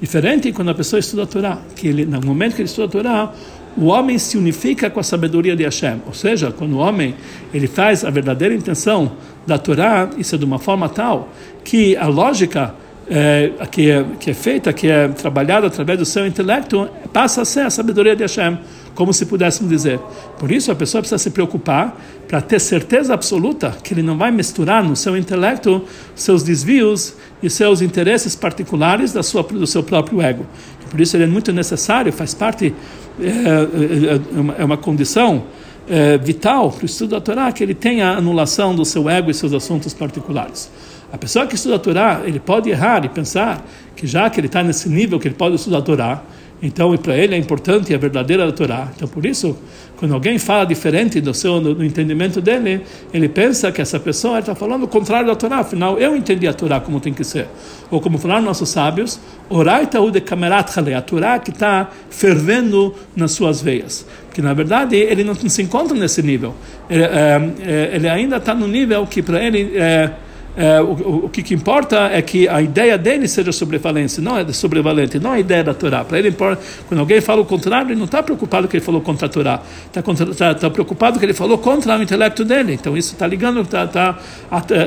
Diferente 0.00 0.52
quando 0.52 0.70
a 0.70 0.74
pessoa 0.74 0.98
estuda 0.98 1.22
a 1.24 1.26
Torá, 1.26 1.58
que 1.76 1.86
ele, 1.86 2.04
no 2.04 2.20
momento 2.20 2.54
que 2.54 2.62
ele 2.62 2.68
estuda 2.68 2.86
a 2.86 2.90
Torá, 2.90 3.32
o 3.76 3.86
homem 3.86 4.18
se 4.18 4.36
unifica 4.36 4.90
com 4.90 4.98
a 4.98 5.02
sabedoria 5.02 5.54
de 5.54 5.62
Hashem. 5.62 6.02
Ou 6.06 6.14
seja, 6.14 6.50
quando 6.50 6.72
o 6.72 6.78
homem 6.78 7.14
ele 7.54 7.68
faz 7.68 8.04
a 8.04 8.10
verdadeira 8.10 8.54
intenção 8.54 9.12
da 9.46 9.58
Torá, 9.58 10.10
isso 10.18 10.34
é 10.34 10.38
de 10.38 10.44
uma 10.44 10.58
forma 10.58 10.88
tal 10.88 11.28
que 11.62 11.96
a 11.96 12.06
lógica 12.06 12.74
é, 13.08 13.50
que, 13.70 13.90
é, 13.90 14.04
que 14.18 14.30
é 14.30 14.34
feita, 14.34 14.72
que 14.72 14.88
é 14.88 15.08
trabalhada 15.08 15.66
através 15.66 15.98
do 15.98 16.04
seu 16.04 16.26
intelecto, 16.26 16.88
passa 17.12 17.42
a 17.42 17.44
ser 17.44 17.60
a 17.60 17.70
sabedoria 17.70 18.14
de 18.14 18.22
Hashem 18.22 18.58
como 18.94 19.12
se 19.12 19.26
pudéssemos 19.26 19.70
dizer. 19.70 19.98
Por 20.38 20.50
isso, 20.50 20.70
a 20.70 20.74
pessoa 20.74 21.00
precisa 21.00 21.18
se 21.18 21.30
preocupar 21.30 21.98
para 22.28 22.40
ter 22.40 22.60
certeza 22.60 23.14
absoluta 23.14 23.76
que 23.82 23.94
ele 23.94 24.02
não 24.02 24.16
vai 24.16 24.30
misturar 24.30 24.84
no 24.84 24.94
seu 24.94 25.16
intelecto 25.16 25.82
seus 26.14 26.42
desvios 26.42 27.14
e 27.42 27.48
seus 27.48 27.82
interesses 27.82 28.36
particulares 28.36 29.12
da 29.12 29.22
sua, 29.22 29.42
do 29.42 29.66
seu 29.66 29.82
próprio 29.82 30.20
ego. 30.20 30.46
Por 30.90 31.00
isso, 31.00 31.16
ele 31.16 31.24
é 31.24 31.26
muito 31.26 31.52
necessário, 31.52 32.12
faz 32.12 32.34
parte, 32.34 32.74
é, 33.20 33.26
é, 33.28 34.62
é 34.62 34.64
uma 34.64 34.76
condição 34.76 35.44
é, 35.88 36.18
vital 36.18 36.70
para 36.70 36.82
o 36.82 36.86
estudo 36.86 37.10
da 37.10 37.20
Torá 37.20 37.50
que 37.52 37.62
ele 37.62 37.74
tenha 37.74 38.10
a 38.10 38.16
anulação 38.16 38.74
do 38.74 38.84
seu 38.84 39.08
ego 39.08 39.30
e 39.30 39.34
seus 39.34 39.52
assuntos 39.52 39.92
particulares. 39.92 40.70
A 41.12 41.18
pessoa 41.18 41.46
que 41.46 41.56
estuda 41.56 41.74
a 41.76 41.78
Torá, 41.78 42.22
ele 42.24 42.38
pode 42.38 42.70
errar 42.70 43.04
e 43.04 43.08
pensar 43.08 43.66
que 43.96 44.06
já 44.06 44.30
que 44.30 44.38
ele 44.38 44.46
está 44.46 44.62
nesse 44.62 44.88
nível 44.88 45.18
que 45.18 45.26
ele 45.26 45.34
pode 45.34 45.56
estudar 45.56 45.78
a 45.78 45.82
Torá, 45.82 46.22
então, 46.62 46.94
para 46.98 47.16
ele 47.16 47.34
é 47.34 47.38
importante 47.38 47.94
a 47.94 47.98
verdadeira 47.98 48.44
da 48.44 48.52
Torá. 48.52 48.88
Então, 48.94 49.08
por 49.08 49.24
isso, 49.24 49.56
quando 49.96 50.12
alguém 50.12 50.38
fala 50.38 50.64
diferente 50.66 51.18
do 51.20 51.32
seu 51.32 51.58
do 51.58 51.82
entendimento 51.82 52.40
dele, 52.40 52.82
ele 53.14 53.30
pensa 53.30 53.72
que 53.72 53.80
essa 53.80 53.98
pessoa 53.98 54.38
está 54.38 54.54
falando 54.54 54.82
o 54.82 54.88
contrário 54.88 55.26
da 55.26 55.34
Torá. 55.34 55.60
Afinal, 55.60 55.98
eu 55.98 56.14
entendi 56.14 56.46
a 56.46 56.52
Torá 56.52 56.78
como 56.78 57.00
tem 57.00 57.14
que 57.14 57.24
ser. 57.24 57.48
Ou 57.90 57.98
como 57.98 58.18
falaram 58.18 58.42
nossos 58.42 58.68
sábios, 58.68 59.18
orai 59.48 59.88
de 60.12 60.20
kamerat 60.20 60.70
a 60.78 61.00
Torá 61.00 61.38
que 61.38 61.50
está 61.50 61.90
fervendo 62.10 62.94
nas 63.16 63.32
suas 63.32 63.62
veias. 63.62 64.06
Porque, 64.26 64.42
na 64.42 64.52
verdade, 64.52 64.96
ele 64.96 65.24
não 65.24 65.34
se 65.34 65.62
encontra 65.62 65.96
nesse 65.96 66.22
nível. 66.22 66.54
Ele, 66.90 67.02
é, 67.02 67.52
é, 67.62 67.90
ele 67.94 68.08
ainda 68.08 68.36
está 68.36 68.54
no 68.54 68.68
nível 68.68 69.06
que, 69.06 69.22
para 69.22 69.42
ele... 69.42 69.72
É, 69.76 70.10
é, 70.56 70.80
o, 70.80 71.24
o, 71.24 71.28
que, 71.28 71.42
que, 71.42 71.54
importa 71.54 72.10
é 72.12 72.20
que 72.20 72.48
a 72.48 72.60
ideia 72.60 72.98
dele 72.98 73.28
seja 73.28 73.52
sobrevalente, 73.52 74.20
não 74.20 74.36
é 74.36 74.52
sobrevalente, 74.52 75.18
não 75.18 75.32
é 75.32 75.36
a 75.36 75.40
ideia 75.40 75.62
da 75.62 75.72
Torá. 75.72 76.04
Para 76.04 76.18
ele 76.18 76.28
importa, 76.28 76.62
quando 76.88 77.00
alguém 77.00 77.20
fala 77.20 77.40
o 77.40 77.44
contrário, 77.44 77.88
ele 77.88 77.98
não 77.98 78.06
está 78.06 78.22
preocupado 78.22 78.66
que 78.66 78.76
ele 78.76 78.84
falou 78.84 79.00
contra 79.00 79.26
a 79.26 79.28
Torá, 79.28 79.62
está 79.86 80.02
tá, 80.02 80.54
tá 80.54 80.70
preocupado 80.70 81.18
que 81.18 81.24
ele 81.24 81.34
falou 81.34 81.58
contra 81.58 81.96
o 81.96 82.02
intelecto 82.02 82.44
dele. 82.44 82.74
Então 82.74 82.96
isso 82.96 83.12
está 83.12 83.26
ligando, 83.26 83.64
tá, 83.64 83.86
tá, 83.86 84.18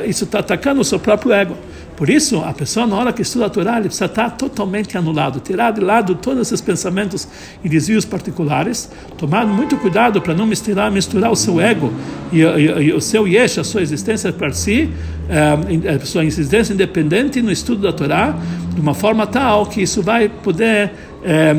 isso 0.06 0.26
está 0.26 0.40
atacando 0.40 0.82
o 0.82 0.84
seu 0.84 1.00
próprio 1.00 1.32
ego. 1.32 1.56
Por 1.96 2.10
isso, 2.10 2.40
a 2.40 2.54
pessoa, 2.54 2.88
na 2.88 2.96
hora 2.96 3.14
que 3.14 3.22
estuda 3.22 3.46
a 3.46 3.50
Torá, 3.50 3.74
ele 3.74 3.84
precisa 3.84 4.06
estar 4.06 4.32
totalmente 4.32 4.98
anulado, 4.98 5.40
tirar 5.40 5.72
de 5.72 5.82
lado 5.82 6.16
todos 6.16 6.48
esses 6.48 6.60
pensamentos 6.60 7.28
e 7.64 7.70
desvios 7.70 8.04
particulares, 8.04 8.90
tomar 9.18 9.46
muito 9.46 9.78
cuidado 9.78 10.22
para 10.22 10.34
não 10.34 10.46
misturar, 10.46 10.92
misturar 10.92 11.32
o 11.32 11.36
seu 11.36 11.62
ego 11.62 11.94
e, 12.32 12.42
e, 12.42 12.84
e 12.88 12.94
o 12.94 13.00
seu 13.00 13.28
yesh, 13.28 13.60
a 13.60 13.64
sua 13.64 13.82
existência 13.82 14.34
para 14.34 14.52
si, 14.54 14.90
eh, 15.30 15.96
a 15.96 16.06
sua 16.06 16.26
existência 16.26 16.74
independente 16.74 17.42
no 17.42 17.52
estudo 17.52 17.84
da 17.84 17.94
Torá, 17.94 18.36
de 18.74 18.82
uma 18.82 18.96
forma 18.96 19.28
tal 19.28 19.68
que 19.68 19.82
isso 19.82 20.02
vai 20.02 20.28
poder 20.28 20.92
é, 21.24 21.56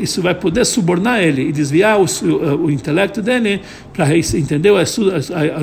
isso 0.00 0.20
vai 0.20 0.34
poder 0.34 0.64
subornar 0.64 1.22
ele 1.22 1.48
e 1.48 1.52
desviar 1.52 1.98
o, 1.98 2.04
o, 2.04 2.66
o 2.66 2.70
intelecto 2.70 3.22
dele 3.22 3.62
para 3.92 4.16
entender 4.16 4.70
o 4.70 4.80
estudo, 4.80 5.12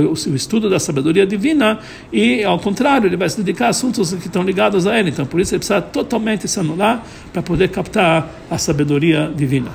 o 0.07 0.35
estudo 0.35 0.69
da 0.69 0.79
sabedoria 0.79 1.25
divina 1.25 1.79
e, 2.11 2.43
ao 2.43 2.59
contrário, 2.59 3.07
ele 3.07 3.17
vai 3.17 3.29
se 3.29 3.37
dedicar 3.37 3.67
a 3.67 3.69
assuntos 3.69 4.13
que 4.13 4.27
estão 4.27 4.43
ligados 4.43 4.87
a 4.87 4.99
ele. 4.99 5.09
Então, 5.09 5.25
por 5.25 5.39
isso, 5.39 5.53
ele 5.53 5.59
precisa 5.59 5.81
totalmente 5.81 6.47
se 6.47 6.59
anular 6.59 7.05
para 7.31 7.41
poder 7.41 7.69
captar 7.69 8.29
a 8.49 8.57
sabedoria 8.57 9.31
divina. 9.35 9.71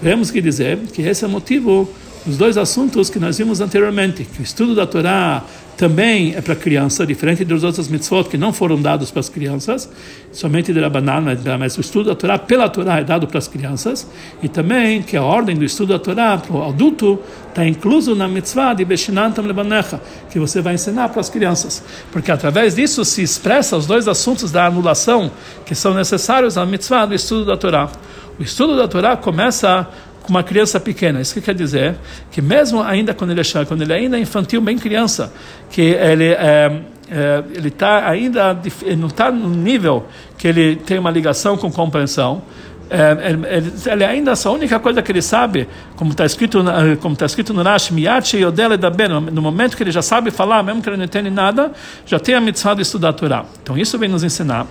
Temos 0.00 0.30
que 0.30 0.40
dizer 0.40 0.78
que 0.92 1.02
esse 1.02 1.24
é 1.24 1.26
o 1.26 1.30
motivo 1.30 1.88
dos 2.24 2.36
dois 2.36 2.56
assuntos 2.56 3.10
que 3.10 3.18
nós 3.18 3.36
vimos 3.36 3.60
anteriormente, 3.60 4.24
que 4.24 4.40
o 4.40 4.42
estudo 4.42 4.74
da 4.74 4.86
Torá, 4.86 5.44
também 5.76 6.34
é 6.34 6.40
para 6.40 6.54
criança, 6.54 7.06
diferente 7.06 7.44
dos 7.44 7.64
outros 7.64 7.88
mitzvot 7.88 8.24
que 8.24 8.36
não 8.36 8.52
foram 8.52 8.80
dados 8.80 9.10
para 9.10 9.20
as 9.20 9.28
crianças, 9.28 9.90
somente 10.30 10.72
de 10.72 10.80
Rabanan, 10.80 11.36
mas 11.58 11.76
o 11.76 11.80
estudo 11.80 12.10
da 12.10 12.14
Torá 12.14 12.38
pela 12.38 12.68
Torá 12.68 12.98
é 12.98 13.04
dado 13.04 13.26
para 13.26 13.38
as 13.38 13.48
crianças, 13.48 14.06
e 14.42 14.48
também 14.48 15.02
que 15.02 15.16
a 15.16 15.22
ordem 15.22 15.56
do 15.56 15.64
estudo 15.64 15.92
da 15.92 15.98
Torá 15.98 16.36
para 16.38 16.54
o 16.54 16.68
adulto 16.68 17.18
está 17.48 17.66
incluso 17.66 18.14
na 18.14 18.28
mitzvah 18.28 18.74
de 18.74 18.84
Beshinantam 18.84 19.44
Lebanecha, 19.44 20.00
que 20.30 20.38
você 20.38 20.60
vai 20.60 20.74
ensinar 20.74 21.08
para 21.08 21.20
as 21.20 21.28
crianças, 21.28 21.82
porque 22.10 22.30
através 22.30 22.74
disso 22.74 23.04
se 23.04 23.22
expressa 23.22 23.76
os 23.76 23.86
dois 23.86 24.06
assuntos 24.08 24.52
da 24.52 24.66
anulação 24.66 25.30
que 25.66 25.74
são 25.74 25.94
necessários 25.94 26.56
à 26.56 26.64
mitzvah 26.64 27.06
do 27.06 27.14
estudo 27.14 27.44
da 27.44 27.56
Torá. 27.56 27.90
O 28.38 28.42
estudo 28.42 28.76
da 28.76 28.88
Torá 28.88 29.16
começa 29.16 29.88
com 30.22 30.30
uma 30.30 30.42
criança 30.42 30.78
pequena. 30.78 31.20
Isso 31.20 31.34
que 31.34 31.40
quer 31.40 31.54
dizer 31.54 31.96
que 32.30 32.40
mesmo 32.40 32.82
ainda 32.82 33.12
quando 33.12 33.30
ele 33.30 33.40
é, 33.40 33.64
quando 33.64 33.82
ele 33.82 33.92
ainda 33.92 34.16
é 34.16 34.20
infantil, 34.20 34.60
bem 34.60 34.78
criança, 34.78 35.32
que 35.70 35.80
ele 35.80 36.28
é, 36.28 36.80
é, 37.10 37.44
ele 37.54 37.68
está 37.68 38.08
ainda 38.08 38.58
ele 38.82 38.96
não 38.96 39.08
está 39.08 39.30
no 39.30 39.48
nível 39.48 40.06
que 40.38 40.46
ele 40.48 40.76
tem 40.76 40.98
uma 40.98 41.10
ligação 41.10 41.56
com 41.56 41.70
compreensão. 41.70 42.42
É, 42.90 43.30
ele, 43.30 43.72
ele, 43.90 44.04
ainda 44.04 44.34
a 44.34 44.50
única 44.50 44.78
coisa 44.78 45.00
que 45.00 45.10
ele 45.10 45.22
sabe, 45.22 45.66
como 45.96 46.10
está 46.10 46.26
escrito 46.26 46.62
como 47.00 47.14
está 47.14 47.24
escrito 47.24 47.54
no 47.54 47.62
Rashi, 47.62 47.94
Miyachi 47.94 48.36
Yodele 48.36 48.76
Daben, 48.76 49.08
no 49.08 49.40
momento 49.40 49.78
que 49.78 49.82
ele 49.82 49.90
já 49.90 50.02
sabe 50.02 50.30
falar, 50.30 50.62
mesmo 50.62 50.82
que 50.82 50.90
ele 50.90 50.98
não 50.98 51.04
entende 51.04 51.30
nada, 51.30 51.72
já 52.04 52.18
tem 52.18 52.34
a 52.34 52.40
mitzvah 52.40 52.74
de 52.74 52.82
estudar 52.82 53.08
a 53.08 53.12
Torá. 53.14 53.44
Então 53.62 53.78
isso 53.78 53.98
vem 53.98 54.10
nos 54.10 54.22
ensinar 54.22 54.66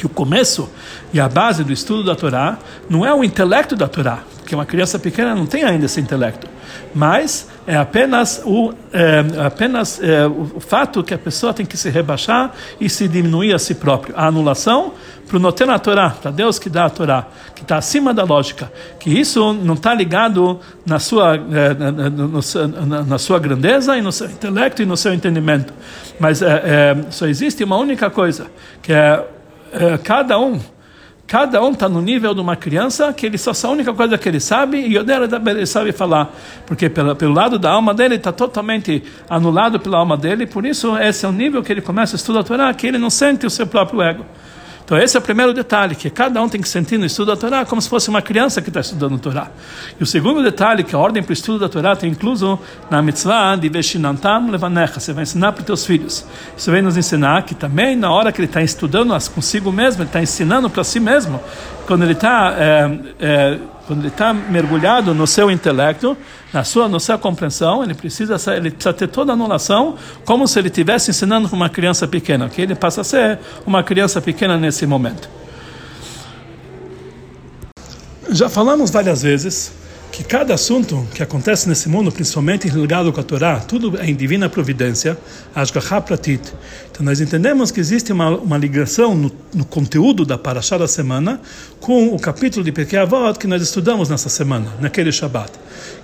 que 0.00 0.06
o 0.06 0.08
começo 0.08 0.66
e 1.12 1.20
a 1.20 1.28
base 1.28 1.62
do 1.62 1.74
estudo 1.74 2.04
da 2.04 2.16
Torá 2.16 2.58
não 2.88 3.04
é 3.04 3.12
o 3.12 3.22
intelecto 3.22 3.76
da 3.76 3.86
Torá, 3.86 4.20
porque 4.38 4.54
uma 4.54 4.64
criança 4.64 4.98
pequena 4.98 5.34
não 5.34 5.44
tem 5.44 5.62
ainda 5.62 5.84
esse 5.84 6.00
intelecto, 6.00 6.48
mas 6.94 7.46
é 7.66 7.76
apenas 7.76 8.40
o 8.46 8.72
é, 8.94 9.22
apenas 9.44 10.02
é, 10.02 10.26
o 10.26 10.58
fato 10.58 11.04
que 11.04 11.12
a 11.12 11.18
pessoa 11.18 11.52
tem 11.52 11.66
que 11.66 11.76
se 11.76 11.90
rebaixar 11.90 12.50
e 12.80 12.88
se 12.88 13.06
diminuir 13.06 13.52
a 13.52 13.58
si 13.58 13.74
próprio. 13.74 14.14
A 14.16 14.26
anulação 14.26 14.94
para 15.28 15.36
o 15.36 15.40
noten 15.40 15.68
a 15.68 15.78
Torá, 15.78 16.10
para 16.10 16.30
Deus 16.30 16.58
que 16.58 16.70
dá 16.70 16.86
a 16.86 16.90
Torá, 16.90 17.26
que 17.54 17.60
está 17.62 17.76
acima 17.76 18.14
da 18.14 18.24
lógica, 18.24 18.72
que 18.98 19.10
isso 19.10 19.52
não 19.52 19.74
está 19.74 19.92
ligado 19.92 20.58
na 20.86 20.98
sua 20.98 21.36
é, 21.36 21.74
na, 21.74 22.86
na, 22.86 23.02
na, 23.04 23.18
sua 23.18 23.38
grandeza 23.38 23.98
e 23.98 24.00
no 24.00 24.10
seu 24.10 24.28
intelecto 24.28 24.82
e 24.82 24.86
no 24.86 24.96
seu 24.96 25.12
entendimento, 25.12 25.74
mas 26.18 26.40
é, 26.40 26.46
é, 26.48 26.96
só 27.10 27.26
existe 27.26 27.62
uma 27.62 27.76
única 27.76 28.08
coisa 28.08 28.46
que 28.82 28.94
é, 28.94 29.22
cada 30.02 30.38
um 30.38 30.60
cada 31.26 31.62
um 31.62 31.70
está 31.70 31.88
no 31.88 32.02
nível 32.02 32.34
de 32.34 32.40
uma 32.40 32.56
criança 32.56 33.12
que 33.12 33.24
ele 33.24 33.38
só 33.38 33.52
a 33.68 33.70
única 33.70 33.94
coisa 33.94 34.18
que 34.18 34.28
ele 34.28 34.40
sabe 34.40 34.84
e 34.84 34.98
o 34.98 35.04
dela 35.04 35.28
ele 35.46 35.64
sabe 35.64 35.92
falar 35.92 36.34
porque 36.66 36.88
pela, 36.88 37.14
pelo 37.14 37.32
lado 37.32 37.56
da 37.56 37.70
alma 37.70 37.94
dele 37.94 38.16
está 38.16 38.32
totalmente 38.32 39.02
anulado 39.28 39.78
pela 39.78 39.98
alma 39.98 40.16
dele 40.16 40.44
por 40.44 40.66
isso 40.66 40.96
esse 40.98 41.24
é 41.24 41.28
o 41.28 41.32
nível 41.32 41.62
que 41.62 41.72
ele 41.72 41.80
começa 41.80 42.16
a 42.16 42.18
estudar 42.18 42.40
a 42.40 42.42
Torá 42.42 42.74
que 42.74 42.84
ele 42.84 42.98
não 42.98 43.10
sente 43.10 43.46
o 43.46 43.50
seu 43.50 43.66
próprio 43.66 44.02
ego 44.02 44.26
então 44.90 44.98
esse 44.98 45.16
é 45.16 45.20
o 45.20 45.22
primeiro 45.22 45.54
detalhe, 45.54 45.94
que 45.94 46.10
cada 46.10 46.42
um 46.42 46.48
tem 46.48 46.60
que 46.60 46.68
sentir 46.68 46.98
no 46.98 47.06
estudo 47.06 47.28
da 47.28 47.36
Torá 47.36 47.64
como 47.64 47.80
se 47.80 47.88
fosse 47.88 48.08
uma 48.08 48.20
criança 48.20 48.60
que 48.60 48.70
está 48.70 48.80
estudando 48.80 49.14
a 49.14 49.18
Torá. 49.18 49.48
E 50.00 50.02
o 50.02 50.06
segundo 50.06 50.42
detalhe, 50.42 50.82
que 50.82 50.96
a 50.96 50.98
ordem 50.98 51.22
para 51.22 51.30
o 51.30 51.32
estudo 51.32 51.60
da 51.60 51.68
Torá 51.68 51.94
tem 51.94 52.10
incluso 52.10 52.58
na 52.90 53.00
mitzvah 53.00 53.54
de 53.54 53.68
Veshinantam 53.68 54.50
Levanecha, 54.50 54.98
você 54.98 55.12
vai 55.12 55.22
ensinar 55.22 55.52
para 55.52 55.60
os 55.60 55.66
teus 55.66 55.86
filhos. 55.86 56.26
Isso 56.56 56.72
vem 56.72 56.82
nos 56.82 56.96
ensinar 56.96 57.44
que 57.44 57.54
também 57.54 57.94
na 57.94 58.10
hora 58.10 58.32
que 58.32 58.40
ele 58.40 58.48
está 58.48 58.62
estudando 58.62 59.16
consigo 59.32 59.70
mesmo, 59.70 60.02
ele 60.02 60.08
está 60.08 60.20
ensinando 60.20 60.68
para 60.68 60.82
si 60.82 60.98
mesmo, 60.98 61.40
quando 61.86 62.02
ele 62.02 62.14
está... 62.14 62.52
É, 62.58 62.98
é, 63.20 63.58
quando 63.90 64.02
ele 64.02 64.08
está 64.08 64.32
mergulhado 64.32 65.12
no 65.12 65.26
seu 65.26 65.50
intelecto, 65.50 66.16
na 66.52 66.62
sua, 66.62 66.88
na 66.88 67.00
sua 67.00 67.18
compreensão, 67.18 67.82
ele 67.82 67.92
precisa, 67.92 68.36
ele 68.54 68.70
precisa 68.70 68.92
ter 68.92 69.08
toda 69.08 69.32
a 69.32 69.34
anulação, 69.34 69.96
como 70.24 70.46
se 70.46 70.60
ele 70.60 70.68
estivesse 70.68 71.10
ensinando 71.10 71.48
para 71.48 71.56
uma 71.56 71.68
criança 71.68 72.06
pequena, 72.06 72.48
que 72.48 72.62
ele 72.62 72.76
passa 72.76 73.00
a 73.00 73.04
ser 73.04 73.40
uma 73.66 73.82
criança 73.82 74.20
pequena 74.20 74.56
nesse 74.56 74.86
momento. 74.86 75.28
Já 78.30 78.48
falamos 78.48 78.92
várias 78.92 79.22
vezes 79.22 79.72
que 80.10 80.24
cada 80.24 80.54
assunto 80.54 81.06
que 81.14 81.22
acontece 81.22 81.68
nesse 81.68 81.88
mundo, 81.88 82.10
principalmente 82.10 82.68
ligado 82.68 83.12
com 83.12 83.20
a 83.20 83.22
Torá, 83.22 83.60
tudo 83.60 83.98
é 83.98 84.06
em 84.06 84.14
divina 84.14 84.48
providência, 84.48 85.16
Ashgaha 85.54 86.00
Pratit. 86.00 86.52
Então 86.90 87.04
nós 87.04 87.20
entendemos 87.20 87.70
que 87.70 87.80
existe 87.80 88.12
uma, 88.12 88.30
uma 88.30 88.58
ligação 88.58 89.14
no, 89.14 89.30
no, 89.54 89.64
conteúdo 89.64 90.24
da 90.24 90.36
Parashá 90.36 90.76
da 90.76 90.88
semana 90.88 91.40
com 91.80 92.08
o 92.08 92.18
capítulo 92.18 92.64
de 92.64 92.72
Pirkei 92.72 92.98
Avot 92.98 93.38
que 93.38 93.46
nós 93.46 93.62
estudamos 93.62 94.08
nessa 94.08 94.28
semana, 94.28 94.66
naquele 94.80 95.12
Shabbat. 95.12 95.52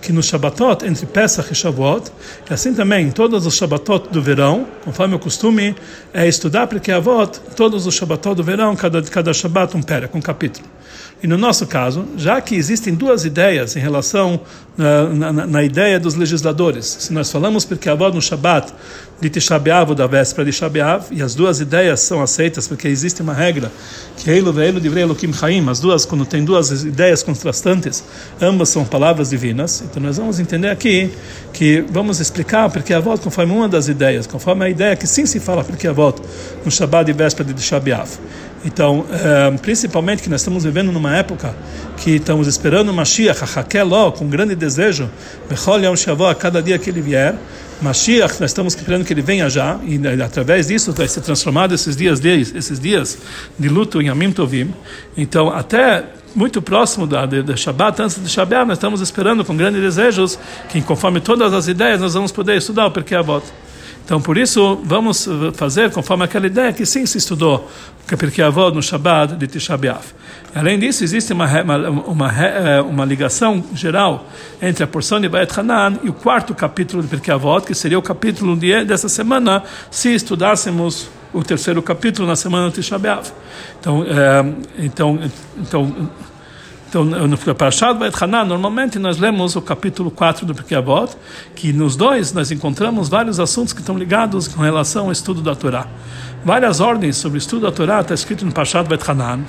Que 0.01 0.13
no 0.13 0.23
Shabbatot, 0.23 0.87
entre 0.87 1.05
Pesach 1.07 1.53
e 1.53 1.55
Shavuot, 1.55 2.11
e 2.49 2.55
assim 2.55 2.73
também 2.73 3.11
todos 3.11 3.45
os 3.45 3.55
Shabbatot 3.57 4.09
do 4.11 4.23
verão, 4.23 4.67
conforme 4.85 5.17
o 5.17 5.19
costume, 5.19 5.75
é 6.15 6.27
estudar 6.27 6.67
Pirkei 6.69 6.95
Avot, 6.95 7.41
todos 7.57 7.87
os 7.87 7.95
Shabbatot 7.95 8.37
do 8.37 8.45
verão, 8.45 8.77
cada, 8.77 9.03
cada 9.03 9.35
Shabbat 9.35 9.77
um 9.77 9.83
pera, 9.83 10.09
um 10.15 10.21
capítulo. 10.21 10.76
E 11.27 11.29
no 11.29 11.37
nosso 11.37 11.67
caso, 11.67 12.05
já 12.17 12.41
que 12.41 12.55
existem 12.55 12.95
duas 12.95 13.25
ideias 13.25 13.75
em 13.75 13.81
relação 13.81 14.41
na, 14.79 15.33
na, 15.33 15.47
na 15.49 15.65
ideia 15.65 15.99
dos 15.99 16.15
legisladores, 16.15 16.87
se 17.01 17.13
nós 17.13 17.33
falamos 17.33 17.65
porque 17.65 17.89
avó 17.89 18.09
no 18.11 18.23
Shabat 18.23 18.73
de 19.21 19.29
Tisha 19.29 19.61
ou 19.89 19.95
da 19.97 20.07
véspera 20.07 20.45
de 20.45 20.53
Tisha 20.53 20.71
e 21.11 21.21
as 21.21 21.35
duas 21.35 21.59
ideias 21.59 21.99
são 21.99 22.23
aceitas 22.23 22.69
porque 22.69 22.87
existe 22.87 23.23
uma 23.23 23.35
regra 23.35 23.73
que 24.19 24.31
Eilu 24.31 24.53
ve'Eilu 24.53 24.81
divrei 24.81 25.03
Elohim 25.03 25.33
Chaim, 25.33 25.69
as 25.69 25.81
duas 25.81 26.05
quando 26.05 26.25
tem 26.25 26.45
duas 26.45 26.85
ideias 26.85 27.25
contrastantes, 27.25 28.05
ambas 28.41 28.69
são 28.69 28.85
palavras 28.85 29.31
divinas. 29.31 29.83
Então 29.85 30.01
nós 30.01 30.19
vamos 30.19 30.39
entender 30.39 30.69
aqui 30.69 31.11
que 31.53 31.85
vamos 31.91 32.21
explicar 32.21 32.71
porque 32.71 32.95
a 32.95 33.01
volta 33.01 33.25
conforme 33.25 33.53
uma 33.53 33.69
das 33.69 33.89
ideias, 33.89 34.29
conforme 34.29 34.65
a 34.65 34.69
ideia 34.69 34.95
que 34.95 35.09
sim 35.09 35.27
se 35.27 35.41
fala 35.41 35.65
porque 35.65 35.89
a 35.89 35.93
volta 35.93 36.23
no 36.65 36.71
Shabat 36.71 37.07
de 37.07 37.13
véspera 37.13 37.53
de 37.53 37.55
Tisha. 37.55 37.83
Então, 38.65 39.07
eh, 39.11 39.57
principalmente 39.63 40.23
que 40.23 40.29
nós 40.29 40.41
estamos 40.41 40.65
vivendo 40.65 40.91
numa 40.91 41.17
época 41.17 41.55
que 41.97 42.13
estamos 42.13 42.49
esperando 42.49 42.93
Mashiach, 42.93 43.45
Hakeló, 43.59 44.11
com 44.11 44.29
grande 44.29 44.55
desejo, 44.55 45.09
Bechol 45.49 45.97
Shavó, 45.97 46.31
a 46.31 46.35
cada 46.35 46.63
dia 46.63 46.79
que 46.79 46.91
ele 46.91 47.01
vier, 47.01 47.35
Mashiach, 47.81 48.41
nós 48.41 48.51
estamos 48.51 48.75
esperando 48.75 49.05
que 49.05 49.13
ele 49.13 49.23
venha 49.23 49.51
já, 49.51 49.79
e 49.85 50.01
através 50.23 50.69
disso 50.69 50.93
vai 50.93 51.07
ser 51.07 51.21
transformado 51.21 51.75
esses 51.75 51.95
dias 51.95 52.19
de, 52.19 52.41
esses 52.41 52.81
dias 52.81 53.19
de 53.59 53.69
luto 53.69 54.01
em 54.01 54.09
Amim 54.09 54.33
Tovim. 54.33 54.73
Então, 55.17 55.51
até 55.51 56.05
muito 56.35 56.61
próximo 56.63 57.07
da, 57.07 57.27
da, 57.27 57.43
da 57.43 57.57
Shabbat, 57.57 58.01
antes 58.03 58.23
de 58.23 58.29
Shabbat, 58.29 58.67
nós 58.67 58.79
estamos 58.79 59.01
esperando 59.01 59.45
com 59.45 59.57
grandes 59.57 59.81
desejos 59.81 60.39
que, 60.71 60.81
conforme 60.81 61.21
todas 61.21 61.53
as 61.53 61.69
ideias, 61.69 62.01
nós 62.01 62.15
vamos 62.15 62.33
poder 62.33 62.57
estudar 62.57 62.87
o 62.87 62.91
Perkei 62.91 63.17
Avot. 63.17 63.45
Então, 64.07 64.21
por 64.21 64.39
isso, 64.39 64.81
vamos 64.85 65.29
fazer 65.55 65.91
conforme 65.91 66.23
aquela 66.23 66.47
ideia 66.47 66.73
que 66.73 66.87
sim 66.87 67.05
se 67.05 67.19
estudou 67.19 67.69
Pirkei 68.17 68.45
Avot 68.45 68.73
no 68.73 68.81
Shabbat 68.81 69.35
de 69.35 69.49
Tisha 69.49 69.77
B'Av. 69.77 70.05
Além 70.55 70.79
disso, 70.79 71.03
existe 71.03 71.33
uma, 71.33 71.45
uma, 71.61 71.77
uma, 71.91 72.33
eh, 72.41 72.81
uma, 72.83 73.05
ligação 73.05 73.65
geral 73.75 74.29
entre 74.63 74.85
a 74.85 74.87
porção 74.87 75.21
de 75.21 75.29
Baet 75.29 75.59
Hanan 75.59 75.99
e 76.05 76.09
o 76.09 76.13
quarto 76.13 76.55
capítulo 76.55 77.03
de 77.03 77.09
Pirkei 77.09 77.35
Avot, 77.35 77.67
que 77.67 77.75
seria 77.75 77.99
o 77.99 78.03
capítulo 78.03 78.57
de, 78.57 78.85
dessa 78.85 79.09
semana, 79.09 79.65
se 79.91 80.15
estudássemos 80.15 81.09
o 81.33 81.43
terceiro 81.43 81.83
capítulo 81.83 82.29
na 82.29 82.37
semana 82.37 82.69
de 82.69 82.77
Tisha 82.77 82.97
B'Av. 82.97 83.33
Então, 83.81 84.05
é, 84.05 84.85
então, 84.85 85.19
então 85.59 86.09
então, 86.89 87.05
no 87.05 87.37
Parashat 87.55 87.99
Beit 87.99 88.17
Hanan, 88.23 88.45
normalmente 88.45 88.99
nós 88.99 89.19
lemos 89.19 89.57
o 89.57 89.61
capítulo 89.61 90.09
4 90.11 90.47
do 90.47 90.55
Pirkei 90.55 90.79
Avot, 90.79 91.17
que 91.55 91.73
nos 91.73 91.97
dois 91.97 92.33
nós 92.33 92.53
encontramos 92.53 93.09
vários 93.09 93.41
assuntos 93.41 93.73
que 93.73 93.81
estão 93.81 93.99
ligados 93.99 94.47
com 94.47 94.63
relação 94.63 95.07
ao 95.07 95.13
estudo 95.13 95.43
da 95.43 95.57
Torá. 95.57 95.87
Várias 96.45 96.79
ordens 96.79 97.17
sobre 97.17 97.39
o 97.39 97.41
estudo 97.41 97.63
da 97.63 97.73
Torá 97.73 98.01
está 98.01 98.15
escrito 98.15 98.45
no 98.47 98.53
Parashat 98.53 98.89
Beit 98.89 99.11
Hanan. 99.11 99.41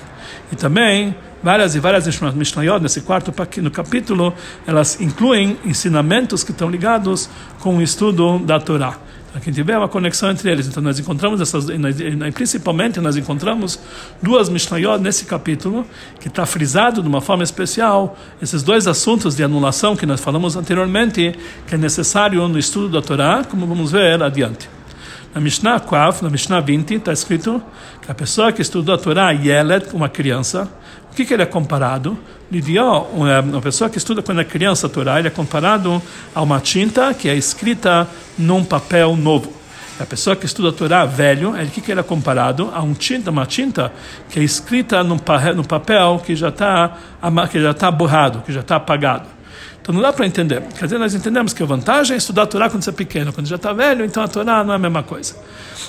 E 0.52 0.56
também 0.56 1.16
várias 1.44 1.76
e 1.76 1.80
várias 1.80 2.08
Mishnayot, 2.34 2.82
nesse 2.82 3.02
quarto 3.02 3.32
no 3.62 3.70
capítulo, 3.70 4.34
elas 4.66 5.00
incluem 5.00 5.58
ensinamentos 5.64 6.44
que 6.44 6.52
estão 6.52 6.70
ligados 6.70 7.30
com 7.60 7.78
o 7.78 7.82
estudo 7.84 8.40
da 8.40 8.60
Torá 8.60 8.98
quem 9.40 9.54
tiver 9.54 9.78
uma 9.78 9.88
conexão 9.88 10.32
entre 10.32 10.50
eles. 10.50 10.68
Então 10.68 10.82
nós 10.82 11.00
encontramos 11.00 11.42
essas, 11.42 11.66
principalmente 12.34 13.00
nós 13.00 13.18
encontramos 13.18 13.80
duas 14.22 14.50
Mishnayot 14.50 15.02
nesse 15.02 15.26
capítulo, 15.26 15.86
que 16.20 16.28
está 16.28 16.46
frisado 16.46 17.02
de 17.02 17.08
uma 17.08 17.22
forma 17.22 17.44
especial 17.44 18.18
esses 18.42 18.64
dois 18.64 18.88
assuntos 18.88 19.36
de 19.36 19.44
anulação 19.44 19.96
que 19.96 20.06
nós 20.06 20.20
falamos 20.22 20.56
anteriormente, 20.56 21.36
que 21.68 21.76
é 21.76 21.78
necessário 21.78 22.48
no 22.48 22.58
estudo 22.58 22.90
da 22.90 23.02
Torá, 23.02 23.44
como 23.44 23.68
vamos 23.68 23.92
ver 23.92 24.22
adiante. 24.22 24.70
Na 25.34 25.42
Mishnah 25.42 25.80
Quav, 25.80 26.24
na 26.24 26.30
Mishnah 26.30 26.62
20, 26.62 26.96
está 26.96 27.14
escrito 27.14 27.62
que 28.02 28.10
a 28.10 28.16
pessoa 28.16 28.52
que 28.52 28.62
estudou 28.62 28.96
a 28.96 28.98
Torá, 28.98 29.32
Yelet, 29.32 29.94
uma 29.94 30.10
criança, 30.10 30.68
que, 31.18 31.26
que 31.26 31.34
ele 31.34 31.42
é 31.42 31.48
comparado? 31.48 32.16
Lidió, 32.52 33.08
uma 33.12 33.60
pessoa 33.60 33.90
que 33.90 33.98
estuda 33.98 34.22
quando 34.22 34.40
é 34.40 34.44
criança 34.44 34.86
a 34.86 34.90
Torá, 34.90 35.18
ele 35.18 35.28
é 35.28 35.32
comparado 35.32 36.00
a 36.34 36.42
uma 36.44 36.60
tinta 36.60 37.12
que 37.12 37.28
é 37.28 37.36
escrita 37.36 38.08
num 38.38 38.64
papel 38.64 39.16
novo. 39.16 39.52
A 40.00 40.06
pessoa 40.06 40.36
que 40.36 40.46
estuda 40.46 40.70
a 40.70 40.72
Torá 40.72 41.06
velho, 41.06 41.54
o 41.54 41.68
que, 41.72 41.82
que 41.82 41.92
ele 41.92 42.00
é 42.00 42.04
comparado? 42.04 42.70
A 42.72 42.84
um 42.84 42.94
tinta, 42.94 43.32
uma 43.32 43.48
tinta 43.48 43.92
que 44.30 44.40
é 44.40 44.44
escrita 44.44 45.04
num, 45.04 45.18
no 45.56 45.64
papel 45.64 46.22
que 46.24 46.36
já 46.36 46.50
está 46.50 46.98
que 47.50 47.60
já 47.60 47.72
está 47.72 47.90
borrado, 47.90 48.44
que 48.46 48.54
já 48.54 48.60
está 48.60 48.76
apagado. 48.76 49.28
Então 49.82 49.96
não 49.96 50.02
dá 50.02 50.14
para 50.14 50.28
entender. 50.28 50.62
Quer 50.78 50.86
dizer, 50.86 51.00
nós 51.00 51.16
entendemos 51.16 51.52
que 51.52 51.64
a 51.64 51.66
vantagem 51.66 52.14
é 52.14 52.18
estudar 52.18 52.44
a 52.44 52.46
Torá 52.46 52.70
quando 52.70 52.84
você 52.84 52.92
é 52.92 52.94
pequeno, 52.94 53.34
quando 53.34 53.48
já 53.48 53.56
está 53.56 53.74
velho, 53.74 54.06
então 54.06 54.22
a 54.22 54.28
Torá 54.28 54.64
não 54.64 54.74
é 54.74 54.76
a 54.76 54.80
mesma 54.80 55.02
coisa. 55.02 55.36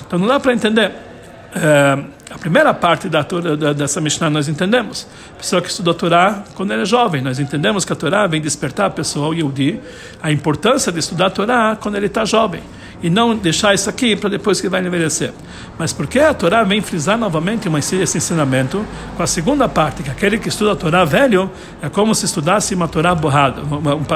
Então 0.07 0.17
não 0.17 0.27
dá 0.27 0.39
para 0.39 0.53
entender. 0.53 1.08
É, 1.55 1.97
a 2.29 2.37
primeira 2.37 2.73
parte 2.73 3.09
da 3.09 3.23
Torá, 3.23 3.73
dessa 3.73 3.99
Mishnah 3.99 4.29
nós 4.29 4.47
entendemos. 4.47 5.07
A 5.33 5.37
pessoa 5.37 5.61
que 5.61 5.69
estuda 5.69 5.91
a 5.91 5.93
Torá 5.93 6.43
quando 6.53 6.71
ele 6.71 6.83
é 6.83 6.85
jovem, 6.85 7.21
nós 7.21 7.39
entendemos 7.39 7.83
que 7.83 7.91
a 7.91 7.95
Torá 7.95 8.27
vem 8.27 8.39
despertar 8.39 8.85
a 8.85 8.89
pessoa, 8.89 9.29
o 9.29 9.33
Yehudi, 9.33 9.79
a 10.21 10.31
importância 10.31 10.91
de 10.91 10.99
estudar 10.99 11.27
a 11.27 11.29
Torá 11.31 11.77
quando 11.79 11.95
ele 11.95 12.05
está 12.05 12.25
jovem 12.25 12.61
e 13.01 13.09
não 13.09 13.35
deixar 13.35 13.73
isso 13.73 13.89
aqui 13.89 14.15
para 14.15 14.29
depois 14.29 14.59
que 14.61 14.69
vai 14.69 14.85
envelhecer. 14.85 15.33
Mas 15.77 15.93
porque 15.93 16.19
a 16.19 16.33
Torá 16.33 16.63
vem 16.63 16.81
frisar 16.81 17.17
novamente 17.17 17.67
esse 17.77 18.17
ensinamento 18.17 18.85
com 19.15 19.23
a 19.23 19.27
segunda 19.27 19.67
parte, 19.67 20.03
que 20.03 20.09
aquele 20.09 20.37
que 20.37 20.49
estuda 20.49 20.73
a 20.73 20.75
Torá 20.75 21.05
velho 21.05 21.49
é 21.81 21.89
como 21.89 22.13
se 22.13 22.25
estudasse 22.25 22.75
uma 22.75 22.87
Torá 22.87 23.15
borrada, 23.15 23.61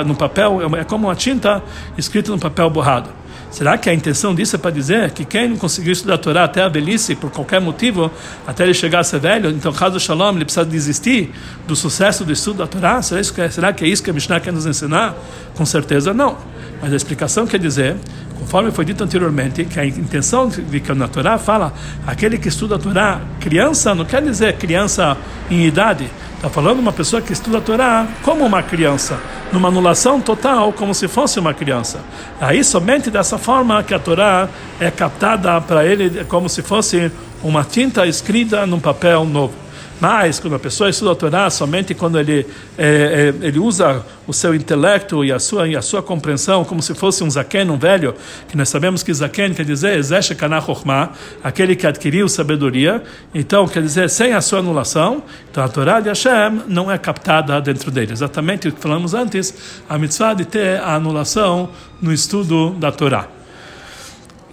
no 0.06 0.16
papel, 0.16 0.76
é 0.78 0.84
como 0.84 1.08
uma 1.08 1.16
tinta 1.16 1.64
escrita 1.98 2.32
no 2.32 2.40
papel 2.40 2.70
borrado. 2.70 3.23
Será 3.54 3.78
que 3.78 3.88
a 3.88 3.94
intenção 3.94 4.34
disso 4.34 4.56
é 4.56 4.60
para 4.60 4.72
dizer 4.72 5.12
que 5.12 5.24
quem 5.24 5.48
não 5.48 5.58
conseguiu 5.58 5.94
estudar 5.94 6.16
a 6.16 6.18
Torá 6.18 6.44
até 6.44 6.64
a 6.64 6.68
velhice, 6.68 7.14
por 7.14 7.30
qualquer 7.30 7.62
motivo, 7.62 8.12
até 8.48 8.64
ele 8.64 8.74
chegar 8.74 9.02
a 9.02 9.04
ser 9.04 9.20
velho, 9.20 9.52
então, 9.52 9.72
caso 9.72 10.00
Shalom, 10.00 10.36
ele 10.36 10.44
precisa 10.44 10.66
desistir 10.66 11.32
do 11.68 11.76
sucesso 11.76 12.26
do 12.26 12.34
estudo 12.34 12.58
da 12.58 12.68
Torá? 12.68 13.00
Será, 13.04 13.22
isso 13.22 13.32
que, 13.32 13.42
é, 13.42 13.50
será 13.52 13.72
que 13.72 13.86
é 13.86 13.88
isso 13.88 14.02
que 14.02 14.10
a 14.10 14.14
Mishnah 14.14 14.40
quer 14.40 14.52
nos 14.52 14.66
ensinar? 14.66 15.16
Com 15.54 15.68
certeza 15.68 16.16
não. 16.16 16.36
Mas 16.82 16.92
a 16.92 16.96
explicação 16.96 17.46
quer 17.46 17.60
dizer 17.60 17.96
conforme 18.40 18.72
foi 18.72 18.84
dito 18.84 19.04
anteriormente, 19.04 19.64
que 19.64 19.80
a 19.80 19.86
intenção 19.86 20.50
de 20.50 20.80
que 20.80 20.94
na 20.94 21.08
Torá 21.08 21.38
fala 21.38 21.74
aquele 22.06 22.38
que 22.38 22.50
estuda 22.50 22.76
a 22.76 22.80
Torá, 22.80 23.22
criança, 23.40 23.96
não 23.96 24.04
quer 24.04 24.22
dizer 24.22 24.58
criança 24.58 25.16
em 25.50 25.66
idade, 25.66 26.10
está 26.44 26.50
falando 26.50 26.80
uma 26.80 26.92
pessoa 26.92 27.22
que 27.22 27.32
estuda 27.32 27.60
a 27.60 27.62
Torá 27.62 28.06
como 28.22 28.46
uma 28.46 28.62
criança, 28.62 29.18
numa 29.54 29.70
anulação 29.70 30.20
total, 30.20 30.74
como 30.74 30.94
se 30.94 31.08
fosse 31.08 31.40
uma 31.40 31.54
criança. 31.54 32.02
Aí 32.42 32.66
somente 32.66 33.10
dessa 33.10 33.38
forma 33.38 33.82
que 33.82 33.94
a 33.94 34.00
Torá 34.00 34.50
é 34.78 34.92
captada 34.92 35.62
para 35.62 35.86
ele 35.86 36.26
como 36.26 36.50
se 36.50 36.62
fosse 36.62 37.10
uma 37.42 37.64
tinta 37.64 38.06
escrita 38.06 38.68
num 38.68 38.82
papel 38.82 39.24
novo. 39.24 39.54
Mas 40.00 40.40
quando 40.40 40.56
a 40.56 40.60
pessoa 40.60 40.90
estuda 40.90 41.12
a 41.12 41.16
Torá, 41.16 41.50
somente 41.50 41.94
quando 41.94 42.20
ele, 42.20 42.46
é, 42.78 43.34
é, 43.42 43.48
ele 43.48 43.60
usa 43.60 44.06
o 44.28 44.34
seu 44.34 44.54
intelecto 44.54 45.24
e 45.24 45.32
a 45.32 45.40
sua, 45.40 45.68
e 45.68 45.76
a 45.76 45.82
sua 45.82 46.02
compreensão 46.02 46.66
como 46.66 46.82
se 46.82 46.94
fosse 46.94 47.24
um 47.24 47.30
zaken, 47.30 47.70
um 47.70 47.78
velho, 47.78 48.16
que 48.48 48.58
nós 48.58 48.70
sabemos 48.70 49.04
que 49.04 49.14
zaken 49.14 49.54
quer 49.54 49.66
dizer 49.66 49.98
Ezesh 49.98 50.34
Kanach 50.34 50.68
aquele 51.44 51.76
que 51.76 51.88
adquiriu 51.88 52.28
sabedoria, 52.28 53.04
então 53.34 53.68
quer 53.68 53.82
dizer 53.82 54.10
sem 54.10 54.34
a 54.34 54.42
sua 54.42 54.60
anulação, 54.60 55.24
então 55.50 55.64
a 55.64 55.70
Torá 55.70 56.00
de 56.00 56.10
Hashem 56.10 56.64
não 56.68 56.92
é 56.92 56.98
captada 56.98 57.60
dentro 57.62 57.90
dele. 57.92 58.12
Exatamente 58.12 58.68
o 58.68 58.72
que 58.72 58.82
falamos 58.82 59.14
antes, 59.14 59.54
a 59.88 59.98
mitzvah 59.98 60.34
de 60.34 60.46
ter 60.46 60.80
a 60.80 60.96
anulação 60.96 61.70
no 62.02 62.12
estudo 62.12 62.72
da 62.72 62.92
Torá. 62.92 63.28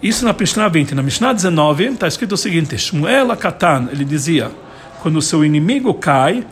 Isso 0.01 0.25
na 0.25 0.33
Mishnah 0.33 0.67
20. 0.67 0.95
Na 0.95 1.03
Mishnah 1.03 1.33
19 1.33 1.85
está 1.85 2.07
escrito 2.07 2.33
o 2.33 2.37
seguinte: 2.37 2.75
Shmuel 2.77 3.31
Akatan, 3.31 3.89
ele 3.91 4.03
dizia 4.03 4.49
quando 5.01 5.17
o 5.17 5.21
seu 5.21 5.43
inimigo 5.43 5.93
cai, 5.93 6.45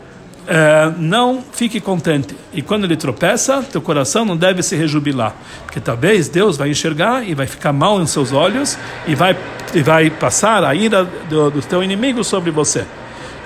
é, 0.46 0.92
não 0.98 1.42
fique 1.52 1.80
contente. 1.80 2.34
E 2.52 2.60
quando 2.60 2.84
ele 2.84 2.96
tropeça, 2.96 3.62
teu 3.62 3.80
coração 3.80 4.24
não 4.24 4.36
deve 4.36 4.62
se 4.62 4.74
rejubilar, 4.74 5.34
porque 5.64 5.80
talvez 5.80 6.28
Deus 6.28 6.56
vai 6.56 6.70
enxergar 6.70 7.26
e 7.26 7.34
vai 7.34 7.46
ficar 7.46 7.72
mal 7.72 8.00
em 8.00 8.06
seus 8.06 8.32
olhos 8.32 8.76
e 9.06 9.14
vai, 9.14 9.36
e 9.72 9.82
vai 9.82 10.10
passar 10.10 10.64
a 10.64 10.74
ira 10.74 11.04
do, 11.28 11.50
do 11.50 11.62
teu 11.62 11.82
inimigo 11.82 12.24
sobre 12.24 12.50
você. 12.50 12.84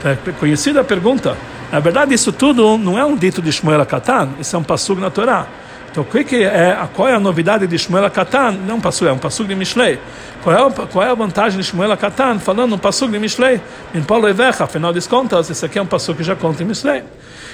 É 0.04 0.16
conhecida 0.32 0.80
a 0.80 0.84
pergunta. 0.84 1.36
Na 1.72 1.80
verdade, 1.80 2.14
isso 2.14 2.32
tudo 2.32 2.76
não 2.78 2.98
é 2.98 3.04
um 3.04 3.16
dito 3.16 3.42
de 3.42 3.50
Shmuel 3.50 3.84
Katan, 3.86 4.30
isso 4.38 4.54
é 4.54 4.58
um 4.58 4.62
passug 4.62 5.00
na 5.00 5.10
Torá. 5.10 5.46
Então, 5.94 6.02
o 6.02 6.06
que 6.24 6.42
é, 6.42 6.76
qual 6.92 7.08
é 7.08 7.14
a 7.14 7.20
novidade 7.20 7.68
de 7.68 7.78
Shmuel 7.78 8.10
Katan? 8.10 8.50
Não 8.66 8.74
é 8.74 8.74
um 8.78 8.80
passug, 8.80 9.08
é 9.08 9.12
um 9.12 9.18
passug 9.18 9.48
de 9.48 9.54
Mishlei. 9.54 10.00
Qual 10.42 10.52
é, 10.52 10.86
qual 10.88 11.06
é 11.06 11.10
a 11.10 11.14
vantagem 11.14 11.56
de 11.56 11.64
Shmuel 11.64 11.96
Katan 11.96 12.40
falando 12.40 12.74
um 12.74 12.78
passug 12.78 13.12
de 13.12 13.18
Mishlei? 13.20 13.60
Em 13.94 14.02
Paulo 14.02 14.28
Evecha, 14.28 14.64
afinal 14.64 14.92
de 14.92 15.00
contas, 15.08 15.48
esse 15.50 15.64
aqui 15.64 15.78
é 15.78 15.82
um 15.82 15.86
passug 15.86 16.18
que 16.18 16.24
já 16.24 16.34
conta 16.34 16.64
em 16.64 16.66
Mishlei. 16.66 17.04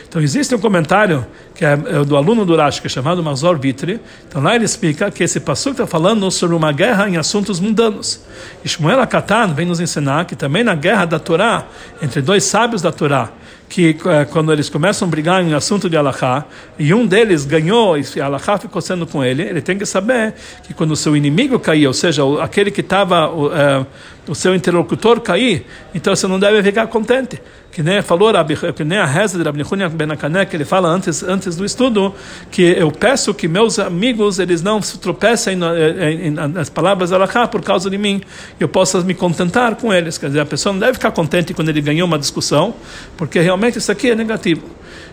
Então 0.09 0.22
existe 0.22 0.55
um 0.55 0.59
comentário 0.59 1.26
que 1.55 1.66
é, 1.66 1.72
é 1.72 2.03
do 2.03 2.16
aluno 2.16 2.46
do 2.46 2.57
Rashi, 2.57 2.81
que 2.81 2.87
é 2.87 2.90
chamado 2.90 3.22
Mazor 3.22 3.59
Vitri. 3.59 4.00
Então 4.26 4.42
lá 4.42 4.57
ele 4.57 4.64
explica 4.64 5.11
que 5.11 5.22
esse 5.22 5.38
passuk 5.38 5.72
está 5.72 5.87
falando 5.87 6.31
sobre 6.31 6.57
uma 6.57 6.72
guerra 6.72 7.11
em 7.11 7.18
assuntos 7.18 7.61
mundanos. 7.61 8.22
E 8.64 8.68
Shmuel 8.70 9.07
Katan 9.07 9.48
vem 9.53 9.66
nos 9.66 9.81
ensinar 9.81 10.24
que 10.24 10.35
também 10.35 10.64
na 10.64 10.74
guerra 10.74 11.05
da 11.05 11.18
Torá, 11.18 11.66
entre 12.00 12.22
dois 12.22 12.42
sábios 12.44 12.81
da 12.81 12.90
Torá, 12.90 13.29
que 13.70 13.96
eh, 14.04 14.24
quando 14.24 14.52
eles 14.52 14.68
começam 14.68 15.06
a 15.06 15.11
brigar 15.11 15.42
em 15.42 15.54
assunto 15.54 15.88
de 15.88 15.96
Allahá, 15.96 16.44
e 16.76 16.92
um 16.92 17.06
deles 17.06 17.46
ganhou 17.46 17.96
e 17.96 18.20
Allahá 18.20 18.59
ficou 18.59 18.83
sendo 18.83 19.06
com 19.06 19.24
ele, 19.24 19.42
ele 19.42 19.62
tem 19.62 19.78
que 19.78 19.87
saber 19.87 20.35
que 20.64 20.74
quando 20.74 20.90
o 20.90 20.96
seu 20.96 21.16
inimigo 21.16 21.59
cair, 21.61 21.87
ou 21.87 21.94
seja, 21.94 22.22
aquele 22.42 22.72
que 22.72 22.80
estava, 22.80 23.28
o, 23.28 23.46
uh, 23.46 23.87
o 24.26 24.35
seu 24.35 24.56
interlocutor 24.56 25.20
cair, 25.20 25.64
então 25.94 26.14
você 26.14 26.26
não 26.26 26.40
deve 26.40 26.61
ficar 26.64 26.88
contente 26.88 27.40
que 27.72 27.83
nem 27.83 28.02
falou 28.02 28.33
que 28.74 28.85
nem 28.85 28.98
a 28.98 29.06
reza 29.06 29.38
de 29.38 29.44
Rabbi 29.44 29.62
Nehunia 29.62 29.88
Benakané, 29.88 30.44
que 30.44 30.56
ele 30.56 30.64
fala 30.64 30.88
antes, 30.88 31.22
antes 31.22 31.56
do 31.56 31.64
estudo, 31.64 32.14
que 32.50 32.62
eu 32.62 32.90
peço 32.90 33.33
que 33.33 33.46
meus 33.46 33.78
amigos 33.78 34.38
eles 34.38 34.61
não 34.61 34.83
se 34.83 34.98
tropecem 34.98 35.56
nas 35.56 36.68
palavras 36.68 37.12
Alaká 37.12 37.46
por 37.46 37.62
causa 37.62 37.88
de 37.88 37.96
mim, 37.96 38.20
eu 38.59 38.68
possa 38.68 39.00
me 39.00 39.14
contentar 39.14 39.76
com 39.76 39.92
eles. 39.92 40.18
Quer 40.18 40.26
dizer, 40.26 40.40
a 40.40 40.46
pessoa 40.46 40.72
não 40.72 40.80
deve 40.80 40.94
ficar 40.94 41.12
contente 41.12 41.54
quando 41.54 41.68
ele 41.68 41.80
ganhou 41.80 42.06
uma 42.06 42.18
discussão, 42.18 42.74
porque 43.16 43.40
realmente 43.40 43.60
isso 43.68 43.90
aqui 43.90 44.11
é 44.11 44.14
negativo. 44.14 44.62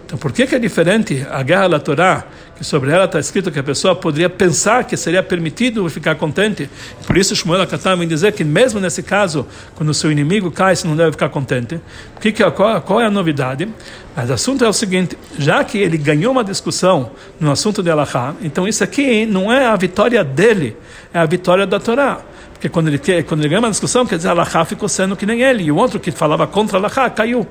Então, 0.08 0.18
por 0.18 0.32
que, 0.32 0.48
que 0.48 0.56
é 0.56 0.60
diferente 0.60 1.28
a 1.30 1.44
guerra 1.44 1.68
da 1.68 1.80
Torá, 1.82 2.24
que 2.56 2.64
sobre 2.64 2.92
ela 2.92 3.04
está 3.04 3.20
escrito 3.20 3.52
que 3.52 3.60
a 3.60 3.64
pessoa 3.64 3.94
poderia 3.94 4.30
pensar 4.30 4.86
que 4.86 4.96
seria 4.96 5.22
permitido 5.22 5.88
ficar 5.90 6.16
contente? 6.16 6.70
Por 7.06 7.18
isso, 7.18 7.36
Shmuel 7.36 7.62
Akatam 7.62 7.98
vem 7.98 8.08
dizer 8.08 8.32
que, 8.32 8.42
mesmo 8.42 8.80
nesse 8.80 9.04
caso, 9.04 9.46
quando 9.76 9.90
o 9.90 9.94
seu 9.94 10.10
inimigo 10.10 10.50
cai, 10.50 10.78
você 10.78 10.88
não 10.88 10.96
deve 10.96 11.12
ficar 11.12 11.28
contente. 11.28 11.82
Que 12.22 12.32
que, 12.32 12.52
qual, 12.52 12.82
qual 12.82 13.02
é 13.02 13.06
a 13.06 13.12
novidade? 13.12 13.68
Mas 14.16 14.30
o 14.30 14.34
assunto 14.34 14.64
é 14.64 14.70
o 14.70 14.74
seguinte: 14.74 15.18
já 15.38 15.62
que 15.66 15.78
ele 15.78 15.98
ganhou 15.98 16.32
uma 16.32 16.44
discussão 16.44 17.12
no 17.38 17.52
assunto 17.52 17.84
de 17.84 17.90
Allahá, 17.92 18.34
então 18.42 18.66
isso 18.66 18.86
aqui 18.86 19.26
não 19.26 19.52
é 19.52 19.66
a 19.66 19.76
vitória 19.76 20.24
dele, 20.24 20.78
é 21.14 21.20
a 21.20 21.26
vitória 21.26 21.68
da 21.68 21.82
Torá. 21.82 22.22
Porque 22.58 22.70
quando 22.70 22.88
ele, 22.88 23.00
quando 23.24 23.42
ele 23.42 23.50
ganha 23.50 23.60
uma 23.60 23.70
discussão, 23.70 24.04
quer 24.04 24.18
dizer, 24.18 24.30
Alahá 24.30 24.66
ficou 24.66 24.90
sendo 24.90 25.16
que 25.16 25.28
nem 25.28 25.44
ele. 25.44 25.66
E 25.66 25.72
o 25.72 25.76
outro 25.76 26.00
que 26.00 26.10
falava 26.10 26.48
contra 26.48 26.80
Alahá 26.80 27.08
caiu. 27.08 27.46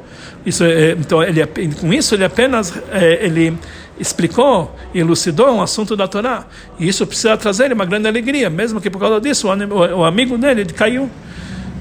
Isso, 0.44 0.64
é, 0.64 0.92
então, 0.92 1.22
ele, 1.22 1.46
com 1.80 1.92
isso, 1.92 2.16
ele 2.16 2.24
apenas 2.24 2.76
é, 2.90 3.24
ele 3.24 3.56
explicou 4.00 4.74
elucidou 4.92 5.48
um 5.54 5.62
assunto 5.62 5.96
da 5.96 6.08
Torá. 6.08 6.44
E 6.76 6.88
isso 6.88 7.06
precisa 7.06 7.36
trazer 7.36 7.72
uma 7.72 7.84
grande 7.84 8.08
alegria, 8.08 8.50
mesmo 8.50 8.80
que 8.80 8.90
por 8.90 8.98
causa 8.98 9.20
disso 9.20 9.48
o, 9.48 10.04
amigo 10.04 10.36
dele 10.36 10.64
caiu. 10.64 11.08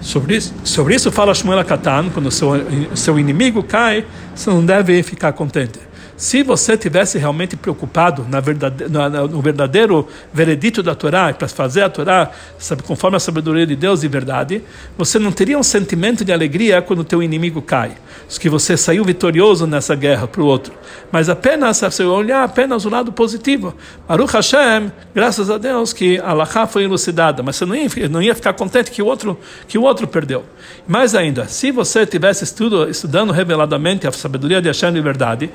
Sobre 0.01 0.35
isso, 0.35 0.53
sobre 0.63 0.93
isso 0.93 1.11
fala 1.11 1.33
Shmuel 1.33 1.65
Katan, 1.65 2.11
quando 2.13 2.29
seu, 2.29 2.51
seu 2.93 3.17
inimigo 3.17 3.63
cai, 3.63 4.05
você 4.35 4.51
não 4.51 4.63
deve 4.63 5.01
ficar 5.01 5.33
contente. 5.33 5.79
Se 6.17 6.43
você 6.43 6.77
tivesse 6.77 7.17
realmente 7.17 7.57
preocupado 7.57 8.25
na 8.29 8.39
verdade, 8.39 8.85
no 9.29 9.41
verdadeiro 9.41 10.07
veredito 10.33 10.81
da 10.81 10.95
Torá, 10.95 11.33
para 11.33 11.47
fazer 11.47 11.81
a 11.81 11.89
Torá 11.89 12.31
sabe, 12.57 12.83
conforme 12.83 13.17
a 13.17 13.19
sabedoria 13.19 13.67
de 13.67 13.75
Deus 13.75 14.01
de 14.01 14.07
verdade, 14.07 14.63
você 14.97 15.19
não 15.19 15.31
teria 15.31 15.57
um 15.57 15.63
sentimento 15.63 16.23
de 16.23 16.31
alegria 16.31 16.81
quando 16.81 16.99
o 16.99 17.03
teu 17.03 17.21
inimigo 17.21 17.61
cai. 17.61 17.93
Que 18.39 18.49
você 18.49 18.77
saiu 18.77 19.03
vitorioso 19.03 19.65
nessa 19.65 19.95
guerra 19.95 20.27
para 20.27 20.41
o 20.41 20.45
outro. 20.45 20.73
Mas 21.11 21.29
apenas, 21.29 21.79
você 21.79 22.03
olhar 22.03 22.43
apenas 22.43 22.85
o 22.85 22.89
lado 22.89 23.11
positivo. 23.11 23.73
Baruch 24.07 24.33
Hashem, 24.33 24.91
graças 25.13 25.49
a 25.49 25.57
Deus 25.57 25.93
que 25.93 26.19
a 26.19 26.33
Laha 26.33 26.67
foi 26.67 26.83
elucidada, 26.83 27.41
mas 27.41 27.55
você 27.55 27.65
não 27.65 27.75
ia, 27.75 27.89
não 28.09 28.21
ia 28.21 28.35
ficar 28.35 28.53
contente 28.53 28.91
que 28.91 29.01
o 29.01 29.05
outro, 29.05 29.39
que 29.67 29.77
o 29.77 29.83
outro 29.83 30.07
perdeu. 30.07 30.43
Mais 30.87 31.15
ainda, 31.15 31.47
se 31.47 31.71
você 31.71 32.05
tivesse 32.05 32.43
estudo, 32.43 32.89
estudando 32.89 33.31
reveladamente 33.31 34.07
a 34.07 34.11
sabedoria 34.11 34.61
de 34.61 34.67
Hashem 34.67 34.93
de 34.93 35.01
verdade, 35.01 35.49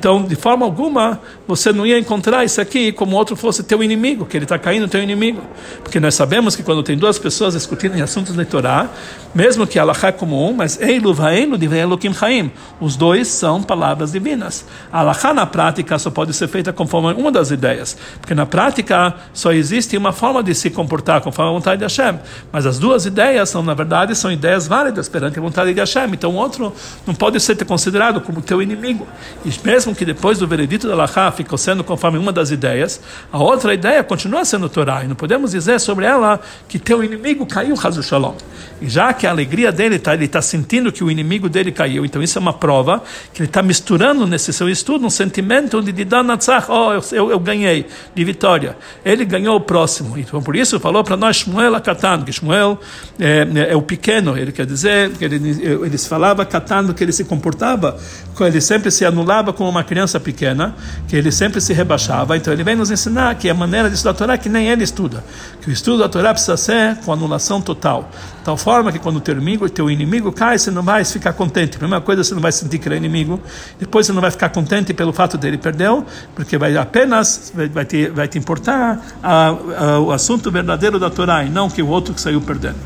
então, 0.00 0.22
de 0.22 0.34
forma 0.34 0.64
alguma, 0.64 1.20
você 1.46 1.74
não 1.74 1.84
ia 1.84 1.98
encontrar 1.98 2.42
isso 2.42 2.58
aqui 2.58 2.90
como 2.90 3.14
outro 3.16 3.36
fosse 3.36 3.62
teu 3.62 3.82
inimigo, 3.82 4.24
que 4.24 4.34
ele 4.34 4.46
está 4.46 4.58
caindo 4.58 4.88
teu 4.88 5.02
inimigo. 5.02 5.42
Porque 5.82 6.00
nós 6.00 6.14
sabemos 6.14 6.56
que 6.56 6.62
quando 6.62 6.82
tem 6.82 6.96
duas 6.96 7.18
pessoas 7.18 7.52
discutindo 7.52 7.98
em 7.98 8.00
assuntos 8.00 8.34
da 8.34 8.42
Torá, 8.42 8.88
mesmo 9.34 9.66
que 9.66 9.78
Allah 9.78 9.94
é 10.04 10.10
comum, 10.10 10.54
mas 10.54 10.80
Eilu 10.80 11.12
Vaeilu 11.12 11.58
de 11.58 11.66
Elokim 11.66 12.14
Chaim, 12.14 12.50
os 12.80 12.96
dois 12.96 13.28
são 13.28 13.62
palavras 13.62 14.12
divinas. 14.12 14.64
Allah 14.90 15.14
na 15.34 15.44
prática 15.44 15.98
só 15.98 16.10
pode 16.10 16.32
ser 16.32 16.48
feita 16.48 16.72
conforme 16.72 17.12
uma 17.12 17.30
das 17.30 17.50
ideias, 17.50 17.94
porque 18.18 18.34
na 18.34 18.46
prática 18.46 19.14
só 19.34 19.52
existe 19.52 19.98
uma 19.98 20.12
forma 20.12 20.42
de 20.42 20.54
se 20.54 20.70
comportar 20.70 21.20
conforme 21.20 21.50
a 21.50 21.54
vontade 21.54 21.78
de 21.80 21.84
Hashem, 21.84 22.18
mas 22.50 22.64
as 22.64 22.78
duas 22.78 23.04
ideias 23.04 23.50
são, 23.50 23.62
na 23.62 23.74
verdade, 23.74 24.16
são 24.16 24.32
ideias 24.32 24.66
válidas 24.66 25.10
perante 25.10 25.38
a 25.38 25.42
vontade 25.42 25.74
de 25.74 25.78
Hashem, 25.78 26.10
então 26.10 26.30
o 26.30 26.36
outro 26.36 26.72
não 27.06 27.14
pode 27.14 27.38
ser 27.38 27.62
considerado 27.66 28.22
como 28.22 28.40
teu 28.40 28.62
inimigo. 28.62 29.06
E 29.44 29.50
mesmo 29.62 29.89
que 29.94 30.04
depois 30.04 30.38
do 30.38 30.46
veredito 30.46 30.88
da 30.88 30.94
Laha 30.94 31.30
ficou 31.32 31.58
sendo 31.58 31.84
conforme 31.84 32.18
uma 32.18 32.32
das 32.32 32.50
ideias, 32.50 33.00
a 33.32 33.38
outra 33.38 33.74
ideia 33.74 34.02
continua 34.02 34.44
sendo 34.44 34.68
Torá. 34.68 35.04
E 35.04 35.08
não 35.08 35.16
podemos 35.16 35.52
dizer 35.52 35.80
sobre 35.80 36.04
ela 36.04 36.40
que 36.68 36.78
teu 36.78 37.02
inimigo 37.02 37.46
caiu, 37.46 37.74
Hazu 37.82 38.02
Shalom. 38.02 38.34
E 38.80 38.88
já 38.88 39.12
que 39.12 39.26
a 39.26 39.30
alegria 39.30 39.70
dele 39.70 39.96
está, 39.96 40.14
ele 40.14 40.24
está 40.24 40.40
sentindo 40.40 40.90
que 40.90 41.04
o 41.04 41.10
inimigo 41.10 41.48
dele 41.48 41.70
caiu, 41.70 42.04
então 42.04 42.22
isso 42.22 42.38
é 42.38 42.40
uma 42.40 42.52
prova 42.52 43.02
que 43.34 43.42
ele 43.42 43.48
está 43.48 43.62
misturando 43.62 44.26
nesse 44.26 44.52
seu 44.52 44.68
estudo 44.68 45.06
um 45.06 45.10
sentimento 45.10 45.82
de 45.82 45.92
Didanatzach, 45.92 46.66
oh, 46.70 46.92
eu, 46.92 47.02
eu, 47.12 47.30
eu, 47.32 47.38
ganhei, 47.38 47.86
de 48.14 48.24
vitória. 48.24 48.76
Ele 49.04 49.24
ganhou 49.24 49.56
o 49.56 49.60
próximo. 49.60 50.16
Então 50.16 50.42
por 50.42 50.56
isso 50.56 50.80
falou 50.80 51.04
para 51.04 51.16
nós 51.16 51.36
Shmuel 51.36 51.74
Akatan, 51.74 52.22
que 52.22 52.32
Shmuel 52.32 52.78
é, 53.18 53.46
é, 53.70 53.76
o 53.76 53.82
pequeno, 53.82 54.36
ele 54.36 54.52
quer 54.52 54.64
dizer, 54.64 55.10
ele, 55.20 55.36
eles 55.84 56.06
falava 56.06 56.44
Katan, 56.44 56.92
que 56.94 57.04
ele 57.04 57.12
se 57.12 57.24
comportava, 57.24 57.98
ele 58.40 58.60
sempre 58.60 58.90
se 58.90 59.04
anulava 59.04 59.52
como 59.52 59.68
uma 59.68 59.79
criança 59.84 60.18
pequena, 60.20 60.74
que 61.08 61.16
ele 61.16 61.30
sempre 61.30 61.60
se 61.60 61.72
rebaixava. 61.72 62.36
Então 62.36 62.52
ele 62.52 62.62
vem 62.62 62.76
nos 62.76 62.90
ensinar 62.90 63.34
que 63.34 63.48
a 63.48 63.54
maneira 63.54 63.88
de 63.88 63.94
estudar 63.94 64.10
a 64.10 64.14
Torá 64.14 64.34
é 64.34 64.38
que 64.38 64.48
nem 64.48 64.68
ele 64.68 64.84
estuda, 64.84 65.24
que 65.60 65.70
o 65.70 65.72
estudo 65.72 65.98
da 65.98 66.08
Torá 66.08 66.32
precisa 66.32 66.56
ser 66.56 66.96
com 67.04 67.12
anulação 67.12 67.60
total, 67.60 68.10
tal 68.44 68.56
forma 68.56 68.92
que 68.92 68.98
quando 68.98 69.16
o 69.16 69.20
teu 69.20 69.34
inimigo, 69.34 69.68
teu 69.68 69.90
inimigo 69.90 70.32
cai, 70.32 70.58
você 70.58 70.70
não 70.70 70.82
vai 70.82 71.04
ficar 71.04 71.32
contente. 71.32 71.78
Primeira 71.78 72.04
coisa, 72.04 72.24
você 72.24 72.34
não 72.34 72.42
vai 72.42 72.52
sentir 72.52 72.78
que 72.78 72.88
ele 72.88 72.96
é 72.96 72.98
inimigo. 72.98 73.40
Depois, 73.78 74.06
você 74.06 74.12
não 74.12 74.20
vai 74.20 74.30
ficar 74.30 74.48
contente 74.48 74.92
pelo 74.92 75.12
fato 75.12 75.36
dele 75.36 75.58
perdeu, 75.58 76.04
porque 76.34 76.56
vai 76.58 76.76
apenas 76.76 77.52
vai 77.72 77.84
te, 77.84 78.08
vai 78.08 78.28
te 78.28 78.38
importar 78.38 79.00
a, 79.22 79.48
a, 79.48 80.00
o 80.00 80.12
assunto 80.12 80.50
verdadeiro 80.50 80.98
da 80.98 81.10
Torá 81.10 81.44
e 81.44 81.50
não 81.50 81.68
que 81.68 81.82
o 81.82 81.88
outro 81.88 82.14
que 82.14 82.20
saiu 82.20 82.40
perdendo. 82.40 82.78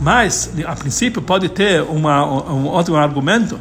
Mas, 0.00 0.50
a 0.66 0.74
princípio, 0.74 1.20
pode 1.20 1.48
ter 1.50 1.82
uma, 1.82 2.24
um 2.24 2.66
outro 2.66 2.96
argumento 2.96 3.60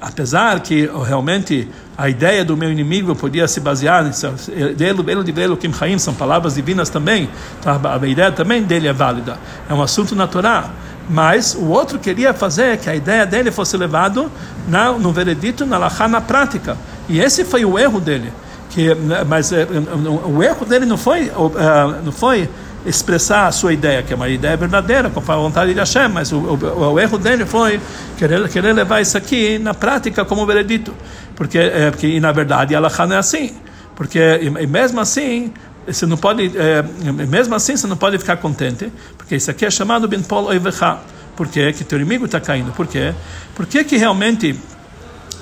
apesar 0.00 0.60
que 0.60 0.88
realmente 1.06 1.68
a 2.00 2.08
ideia 2.08 2.42
do 2.42 2.56
meu 2.56 2.72
inimigo 2.72 3.14
podia 3.14 3.46
se 3.46 3.60
basear 3.60 4.02
nisso, 4.02 4.26
dele, 4.74 5.22
de 5.22 5.32
velo 5.32 5.54
Kim 5.54 5.70
Chaim 5.70 5.98
são 5.98 6.14
palavras 6.14 6.54
divinas 6.54 6.88
também, 6.88 7.28
então 7.60 7.78
a 7.84 8.08
ideia 8.08 8.32
também 8.32 8.62
dele 8.62 8.88
é 8.88 8.92
válida, 8.92 9.38
é 9.68 9.74
um 9.74 9.82
assunto 9.82 10.16
natural. 10.16 10.70
Mas 11.10 11.54
o 11.54 11.66
outro 11.66 11.98
queria 11.98 12.32
fazer 12.32 12.78
que 12.78 12.88
a 12.88 12.94
ideia 12.94 13.26
dele 13.26 13.50
fosse 13.50 13.76
levado 13.76 14.32
na, 14.66 14.92
no 14.92 15.12
veredito, 15.12 15.66
na 15.66 15.76
lahá, 15.76 16.08
na 16.08 16.20
prática. 16.20 16.76
E 17.08 17.20
esse 17.20 17.44
foi 17.44 17.64
o 17.64 17.78
erro 17.78 18.00
dele. 18.00 18.32
Que, 18.70 18.94
mas 19.26 19.52
eh, 19.52 19.66
o 20.24 20.40
erro 20.40 20.64
dele 20.64 20.86
não 20.86 20.96
foi, 20.96 21.26
eh, 21.26 21.94
não 22.04 22.12
foi 22.12 22.48
expressar 22.84 23.46
a 23.46 23.52
sua 23.52 23.72
ideia, 23.72 24.02
que 24.02 24.12
é 24.12 24.16
uma 24.16 24.28
ideia 24.28 24.56
verdadeira, 24.56 25.10
com 25.10 25.20
a 25.20 25.36
vontade 25.36 25.74
de 25.74 25.78
Hashem, 25.78 26.08
mas 26.08 26.32
o, 26.32 26.38
o, 26.38 26.92
o, 26.92 27.00
erro 27.00 27.18
dele 27.18 27.44
foi 27.44 27.80
querer, 28.16 28.48
querer 28.48 28.72
levar 28.72 29.00
isso 29.00 29.18
aqui 29.18 29.58
na 29.58 29.74
prática 29.74 30.24
como 30.24 30.46
veredito, 30.46 30.94
porque, 31.36 31.58
é, 31.58 31.90
porque 31.90 32.06
e 32.06 32.20
na 32.20 32.32
verdade 32.32 32.74
Allah 32.74 32.90
não 33.06 33.16
é 33.16 33.18
assim, 33.18 33.54
porque 33.94 34.18
e, 34.18 34.46
e 34.46 34.66
mesmo 34.66 35.00
assim 35.00 35.52
você 35.86 36.06
não 36.06 36.16
pode, 36.16 36.52
é, 36.56 36.82
mesmo 37.26 37.54
assim 37.54 37.76
você 37.76 37.86
não 37.86 37.96
pode 37.96 38.18
ficar 38.18 38.36
contente, 38.38 38.90
porque 39.16 39.36
isso 39.36 39.50
aqui 39.50 39.66
é 39.66 39.70
chamado 39.70 40.08
ben 40.08 40.22
pol 40.22 40.46
oivecha, 40.46 40.98
porque 41.36 41.72
que 41.72 41.84
teu 41.84 41.98
inimigo 41.98 42.24
está 42.24 42.40
caindo, 42.40 42.72
por 42.72 42.86
quê? 42.86 43.12
Porque 43.54 43.84
que 43.84 43.96
realmente 43.96 44.58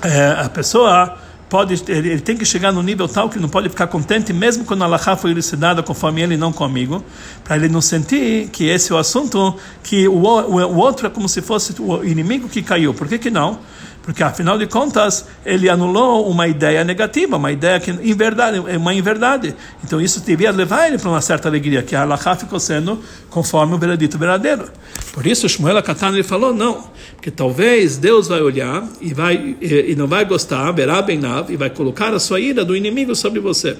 é, 0.01 0.43
a 0.45 0.49
pessoa 0.49 1.17
pode, 1.49 1.83
ele, 1.87 2.19
tem 2.19 2.37
que 2.37 2.45
chegar 2.45 2.71
no 2.71 2.83
nível 2.83 3.07
tal 3.07 3.29
que 3.29 3.39
não 3.39 3.49
pode 3.49 3.67
ficar 3.69 3.87
contente, 3.87 4.31
mesmo 4.31 4.63
quando 4.63 4.83
a 4.83 4.85
Allahá 4.85 5.17
foi 5.17 5.31
elucidada 5.31 5.81
conforme 5.81 6.21
ele 6.21 6.37
não 6.37 6.53
comigo, 6.53 7.03
para 7.43 7.55
ele 7.57 7.67
não 7.67 7.81
sentir 7.81 8.49
que 8.49 8.67
esse 8.67 8.91
é 8.91 8.95
o 8.95 8.97
assunto, 8.97 9.55
que 9.83 10.07
o, 10.07 10.13
o, 10.13 10.55
o 10.55 10.77
outro 10.77 11.07
é 11.07 11.09
como 11.09 11.27
se 11.27 11.41
fosse 11.41 11.75
o 11.81 12.03
inimigo 12.03 12.47
que 12.47 12.61
caiu. 12.61 12.93
Por 12.93 13.07
que, 13.07 13.17
que 13.17 13.31
não? 13.31 13.59
Porque 14.03 14.23
afinal 14.23 14.57
de 14.57 14.65
contas 14.65 15.25
ele 15.45 15.69
anulou 15.69 16.29
uma 16.29 16.47
ideia 16.47 16.83
negativa, 16.83 17.37
uma 17.37 17.51
ideia 17.51 17.79
que 17.79 17.91
em 17.91 18.13
verdade 18.13 18.57
é 18.67 18.77
uma 18.77 18.93
inverdade. 18.93 19.55
Então 19.83 20.01
isso 20.01 20.21
devia 20.21 20.51
levar 20.51 20.87
ele 20.87 20.97
para 20.97 21.09
uma 21.09 21.21
certa 21.21 21.47
alegria, 21.47 21.83
que 21.83 21.95
a 21.95 22.01
Allahá 22.01 22.35
ficou 22.35 22.59
sendo 22.59 22.99
conforme 23.29 23.75
o 23.75 23.77
veredito 23.77 24.17
verdadeiro. 24.17 24.69
Por 25.13 25.27
isso 25.27 25.47
Shmuel 25.47 25.77
Akatan 25.77 26.09
ele 26.09 26.23
falou 26.23 26.53
não, 26.53 26.85
porque 27.15 27.29
talvez 27.29 27.97
Deus 27.97 28.27
vai 28.27 28.41
olhar 28.41 28.87
e 29.01 29.13
vai 29.13 29.55
e, 29.61 29.91
e 29.91 29.95
não 29.95 30.07
vai 30.07 30.25
gostar, 30.25 30.71
verá 30.71 31.01
bem 31.01 31.19
e 31.49 31.57
vai 31.57 31.69
colocar 31.69 32.13
a 32.13 32.19
sua 32.19 32.39
ira 32.39 32.63
do 32.63 32.75
inimigo 32.75 33.15
sobre 33.15 33.39
você. 33.39 33.77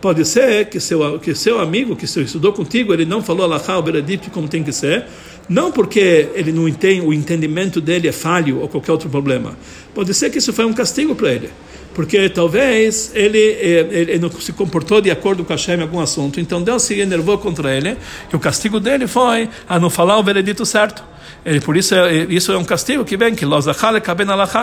Pode 0.00 0.24
ser 0.24 0.66
que 0.66 0.78
seu, 0.78 1.18
que 1.18 1.34
seu 1.34 1.58
amigo 1.58 1.96
que 1.96 2.04
estudou 2.04 2.52
contigo, 2.52 2.92
ele 2.92 3.04
não 3.04 3.22
falou 3.22 3.44
Allahá, 3.44 3.78
o 3.78 3.82
veredito 3.82 4.30
como 4.30 4.46
tem 4.46 4.62
que 4.62 4.72
ser, 4.72 5.06
não 5.48 5.72
porque 5.72 6.28
ele 6.34 6.52
não 6.52 6.68
entende, 6.68 7.00
o 7.00 7.12
entendimento 7.12 7.80
dele 7.80 8.06
é 8.06 8.12
falho 8.12 8.60
ou 8.60 8.68
qualquer 8.68 8.92
outro 8.92 9.08
problema. 9.08 9.56
Pode 9.94 10.14
ser 10.14 10.30
que 10.30 10.38
isso 10.38 10.52
foi 10.52 10.64
um 10.66 10.72
castigo 10.72 11.14
para 11.14 11.32
ele. 11.32 11.50
Porque 11.94 12.28
talvez 12.28 13.10
ele, 13.12 13.38
ele, 13.38 14.12
ele, 14.12 14.18
não 14.20 14.30
se 14.30 14.52
comportou 14.52 15.00
de 15.00 15.10
acordo 15.10 15.44
com 15.44 15.52
Hashem 15.52 15.78
em 15.78 15.82
algum 15.82 15.98
assunto. 15.98 16.38
Então 16.38 16.62
Deus 16.62 16.84
se 16.84 16.94
enervou 17.00 17.38
contra 17.38 17.74
ele. 17.74 17.96
E 18.32 18.36
o 18.36 18.38
castigo 18.38 18.78
dele 18.78 19.08
foi 19.08 19.48
a 19.68 19.80
não 19.80 19.90
falar 19.90 20.16
o 20.16 20.22
veredito 20.22 20.64
certo. 20.64 21.02
Ele, 21.44 21.60
por 21.60 21.76
isso, 21.76 21.94
é, 21.94 22.26
isso 22.28 22.52
é 22.52 22.58
um 22.58 22.64
castigo 22.64 23.04
que 23.04 23.16
vem, 23.16 23.34
que 23.34 23.44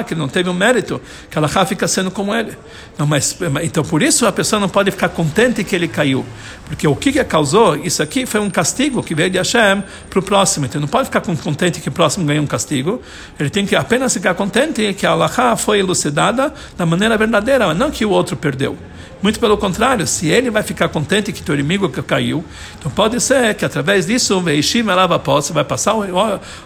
que 0.04 0.16
não 0.16 0.28
teve 0.28 0.50
um 0.50 0.54
mérito, 0.54 1.02
que 1.30 1.38
Allah 1.38 1.66
fica 1.66 1.88
sendo 1.88 2.12
como 2.12 2.34
ele. 2.34 2.56
Não, 2.98 3.06
mas, 3.06 3.38
então, 3.64 3.84
por 3.84 4.02
isso 4.02 4.26
a 4.26 4.32
pessoa 4.32 4.60
não 4.60 4.70
pode 4.70 4.92
ficar 4.92 5.10
contente 5.10 5.64
que 5.64 5.76
ele 5.76 5.88
caiu. 5.88 6.26
Porque 6.68 6.88
o 6.88 6.96
que, 6.96 7.12
que 7.12 7.24
causou 7.24 7.76
isso 7.76 8.02
aqui 8.02 8.26
foi 8.26 8.40
um 8.40 8.50
castigo 8.50 9.04
que 9.04 9.14
veio 9.14 9.30
de 9.30 9.38
Hashem 9.38 9.84
para 10.10 10.20
o 10.20 10.22
próximo. 10.22 10.66
Então, 10.66 10.80
não 10.82 10.88
pode 10.88 11.06
ficar 11.06 11.22
contente 11.22 11.80
que 11.80 11.90
o 11.90 11.92
próximo 11.92 12.26
ganhou 12.26 12.44
um 12.44 12.48
castigo. 12.48 13.02
Ele 13.40 13.50
tem 13.50 13.66
que 13.66 13.76
apenas 13.76 14.14
ficar 14.14 14.34
contente 14.34 14.94
que 14.94 15.06
a 15.06 15.12
Allah 15.12 15.56
foi 15.58 15.80
elucidada 15.80 16.54
da 16.78 16.86
maneira 16.86 17.18
verdadeira, 17.18 17.74
não 17.74 17.92
que 17.92 18.06
o 18.06 18.10
outro 18.10 18.36
perdeu. 18.36 18.78
Muito 19.26 19.40
pelo 19.40 19.58
contrário, 19.58 20.06
se 20.06 20.28
ele 20.28 20.52
vai 20.52 20.62
ficar 20.62 20.88
contente 20.88 21.34
que 21.34 21.42
teu 21.42 21.56
inimigo 21.56 21.90
caiu, 22.04 22.46
então 22.78 22.92
pode 22.92 23.20
ser 23.20 23.56
que 23.56 23.66
através 23.66 24.06
disso, 24.06 24.40
você 24.40 25.52
vai 25.52 25.64
passar 25.64 25.96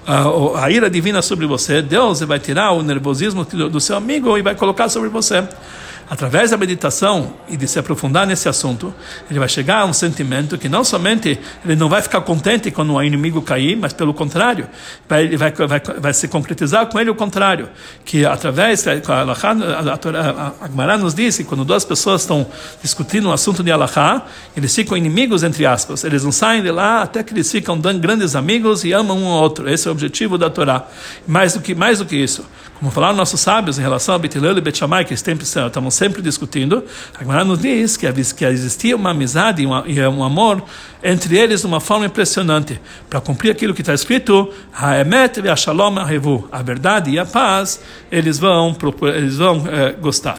a, 0.05 0.69
ira 0.69 0.89
divina 0.89 1.21
sobre 1.21 1.47
você, 1.47 1.81
Deus 1.81 2.19
vai 2.19 2.37
tirar 2.37 2.73
o 2.73 2.83
nervosismo 2.83 3.45
do 3.45 3.79
seu 3.79 3.95
amigo 3.95 4.37
e 4.37 4.41
vai 4.41 4.55
colocar 4.55 4.89
sobre 4.89 5.07
você 5.07 5.47
através 6.09 6.49
da 6.49 6.57
meditação 6.57 7.33
e 7.47 7.55
de 7.55 7.67
se 7.67 7.77
aprofundar 7.77 8.25
nesse 8.25 8.49
assunto, 8.49 8.93
ele 9.29 9.37
vai 9.37 9.47
chegar 9.47 9.81
a 9.81 9.85
um 9.85 9.93
sentimento 9.93 10.57
que 10.57 10.67
não 10.67 10.83
somente 10.83 11.39
ele 11.63 11.75
não 11.75 11.87
vai 11.87 12.01
ficar 12.01 12.21
contente 12.21 12.71
quando 12.71 12.93
o 12.93 13.03
inimigo 13.03 13.41
cair, 13.41 13.77
mas 13.77 13.93
pelo 13.93 14.13
contrário, 14.13 14.67
vai, 15.07 15.37
vai, 15.37 15.51
vai, 15.51 15.81
vai 15.99 16.13
se 16.13 16.27
concretizar 16.27 16.87
com 16.87 16.99
ele 16.99 17.09
o 17.09 17.15
contrário, 17.15 17.69
que 18.03 18.25
através, 18.25 18.85
a, 18.87 18.95
Gemara 20.67 20.97
nos 20.97 21.13
diz 21.13 21.37
que 21.37 21.43
quando 21.43 21.63
duas 21.63 21.85
pessoas 21.85 22.21
estão 22.21 22.47
discutindo 22.81 23.29
um 23.29 23.31
assunto 23.31 23.61
de 23.63 23.71
Allahá, 23.71 24.25
eles 24.57 24.73
ficam 24.73 24.97
inimigos, 24.97 25.43
entre 25.43 25.65
aspas, 25.65 26.03
eles 26.03 26.23
não 26.23 26.31
saem 26.31 26.63
de 26.63 26.71
lá 26.71 27.03
até 27.03 27.21
que 27.21 27.33
eles 27.33 27.51
ficam 27.51 27.79
grandes 27.79 28.35
amigos 28.35 28.83
e 28.83 28.93
amam 28.93 29.17
um 29.17 29.27
ao 29.27 29.43
outro, 29.43 29.69
esse 29.69 29.87
é 29.87 29.91
o 29.91 29.91
objetivo 29.91 30.37
da 30.37 30.49
Torá. 30.49 30.87
Mais 31.27 31.53
do 31.53 31.61
que, 31.61 31.75
mais 31.75 31.99
do 31.99 32.05
que 32.05 32.15
isso, 32.15 32.45
como 32.79 32.91
falaram 32.91 33.15
nossos 33.15 33.41
sábios 33.41 33.77
em 33.77 33.81
relação 33.81 34.15
a 34.15 34.17
Betilel 34.17 34.57
e 34.57 34.61
Bet 34.61 34.77
Shammai, 34.77 35.03
que 35.03 35.13
estamos 35.13 35.93
sempre 35.93 36.21
discutindo, 36.21 36.81
a 37.13 37.43
nos 37.43 37.59
diz 37.59 37.97
que, 37.97 38.07
que 38.33 38.45
existia 38.45 38.95
uma 38.95 39.11
amizade 39.11 39.63
e 39.85 40.01
um 40.07 40.23
amor 40.23 40.63
entre 41.03 41.37
eles 41.37 41.61
de 41.61 41.67
uma 41.67 41.81
forma 41.81 42.05
impressionante, 42.05 42.79
para 43.09 43.19
cumprir 43.19 43.51
aquilo 43.51 43.73
que 43.73 43.81
está 43.81 43.93
escrito, 43.93 44.49
a 46.49 46.61
verdade 46.61 47.11
e 47.11 47.19
a 47.19 47.25
paz, 47.25 47.81
eles 48.09 48.39
vão, 48.39 48.75
eles 49.13 49.35
vão 49.35 49.63
é, 49.67 49.91
gostar. 49.91 50.37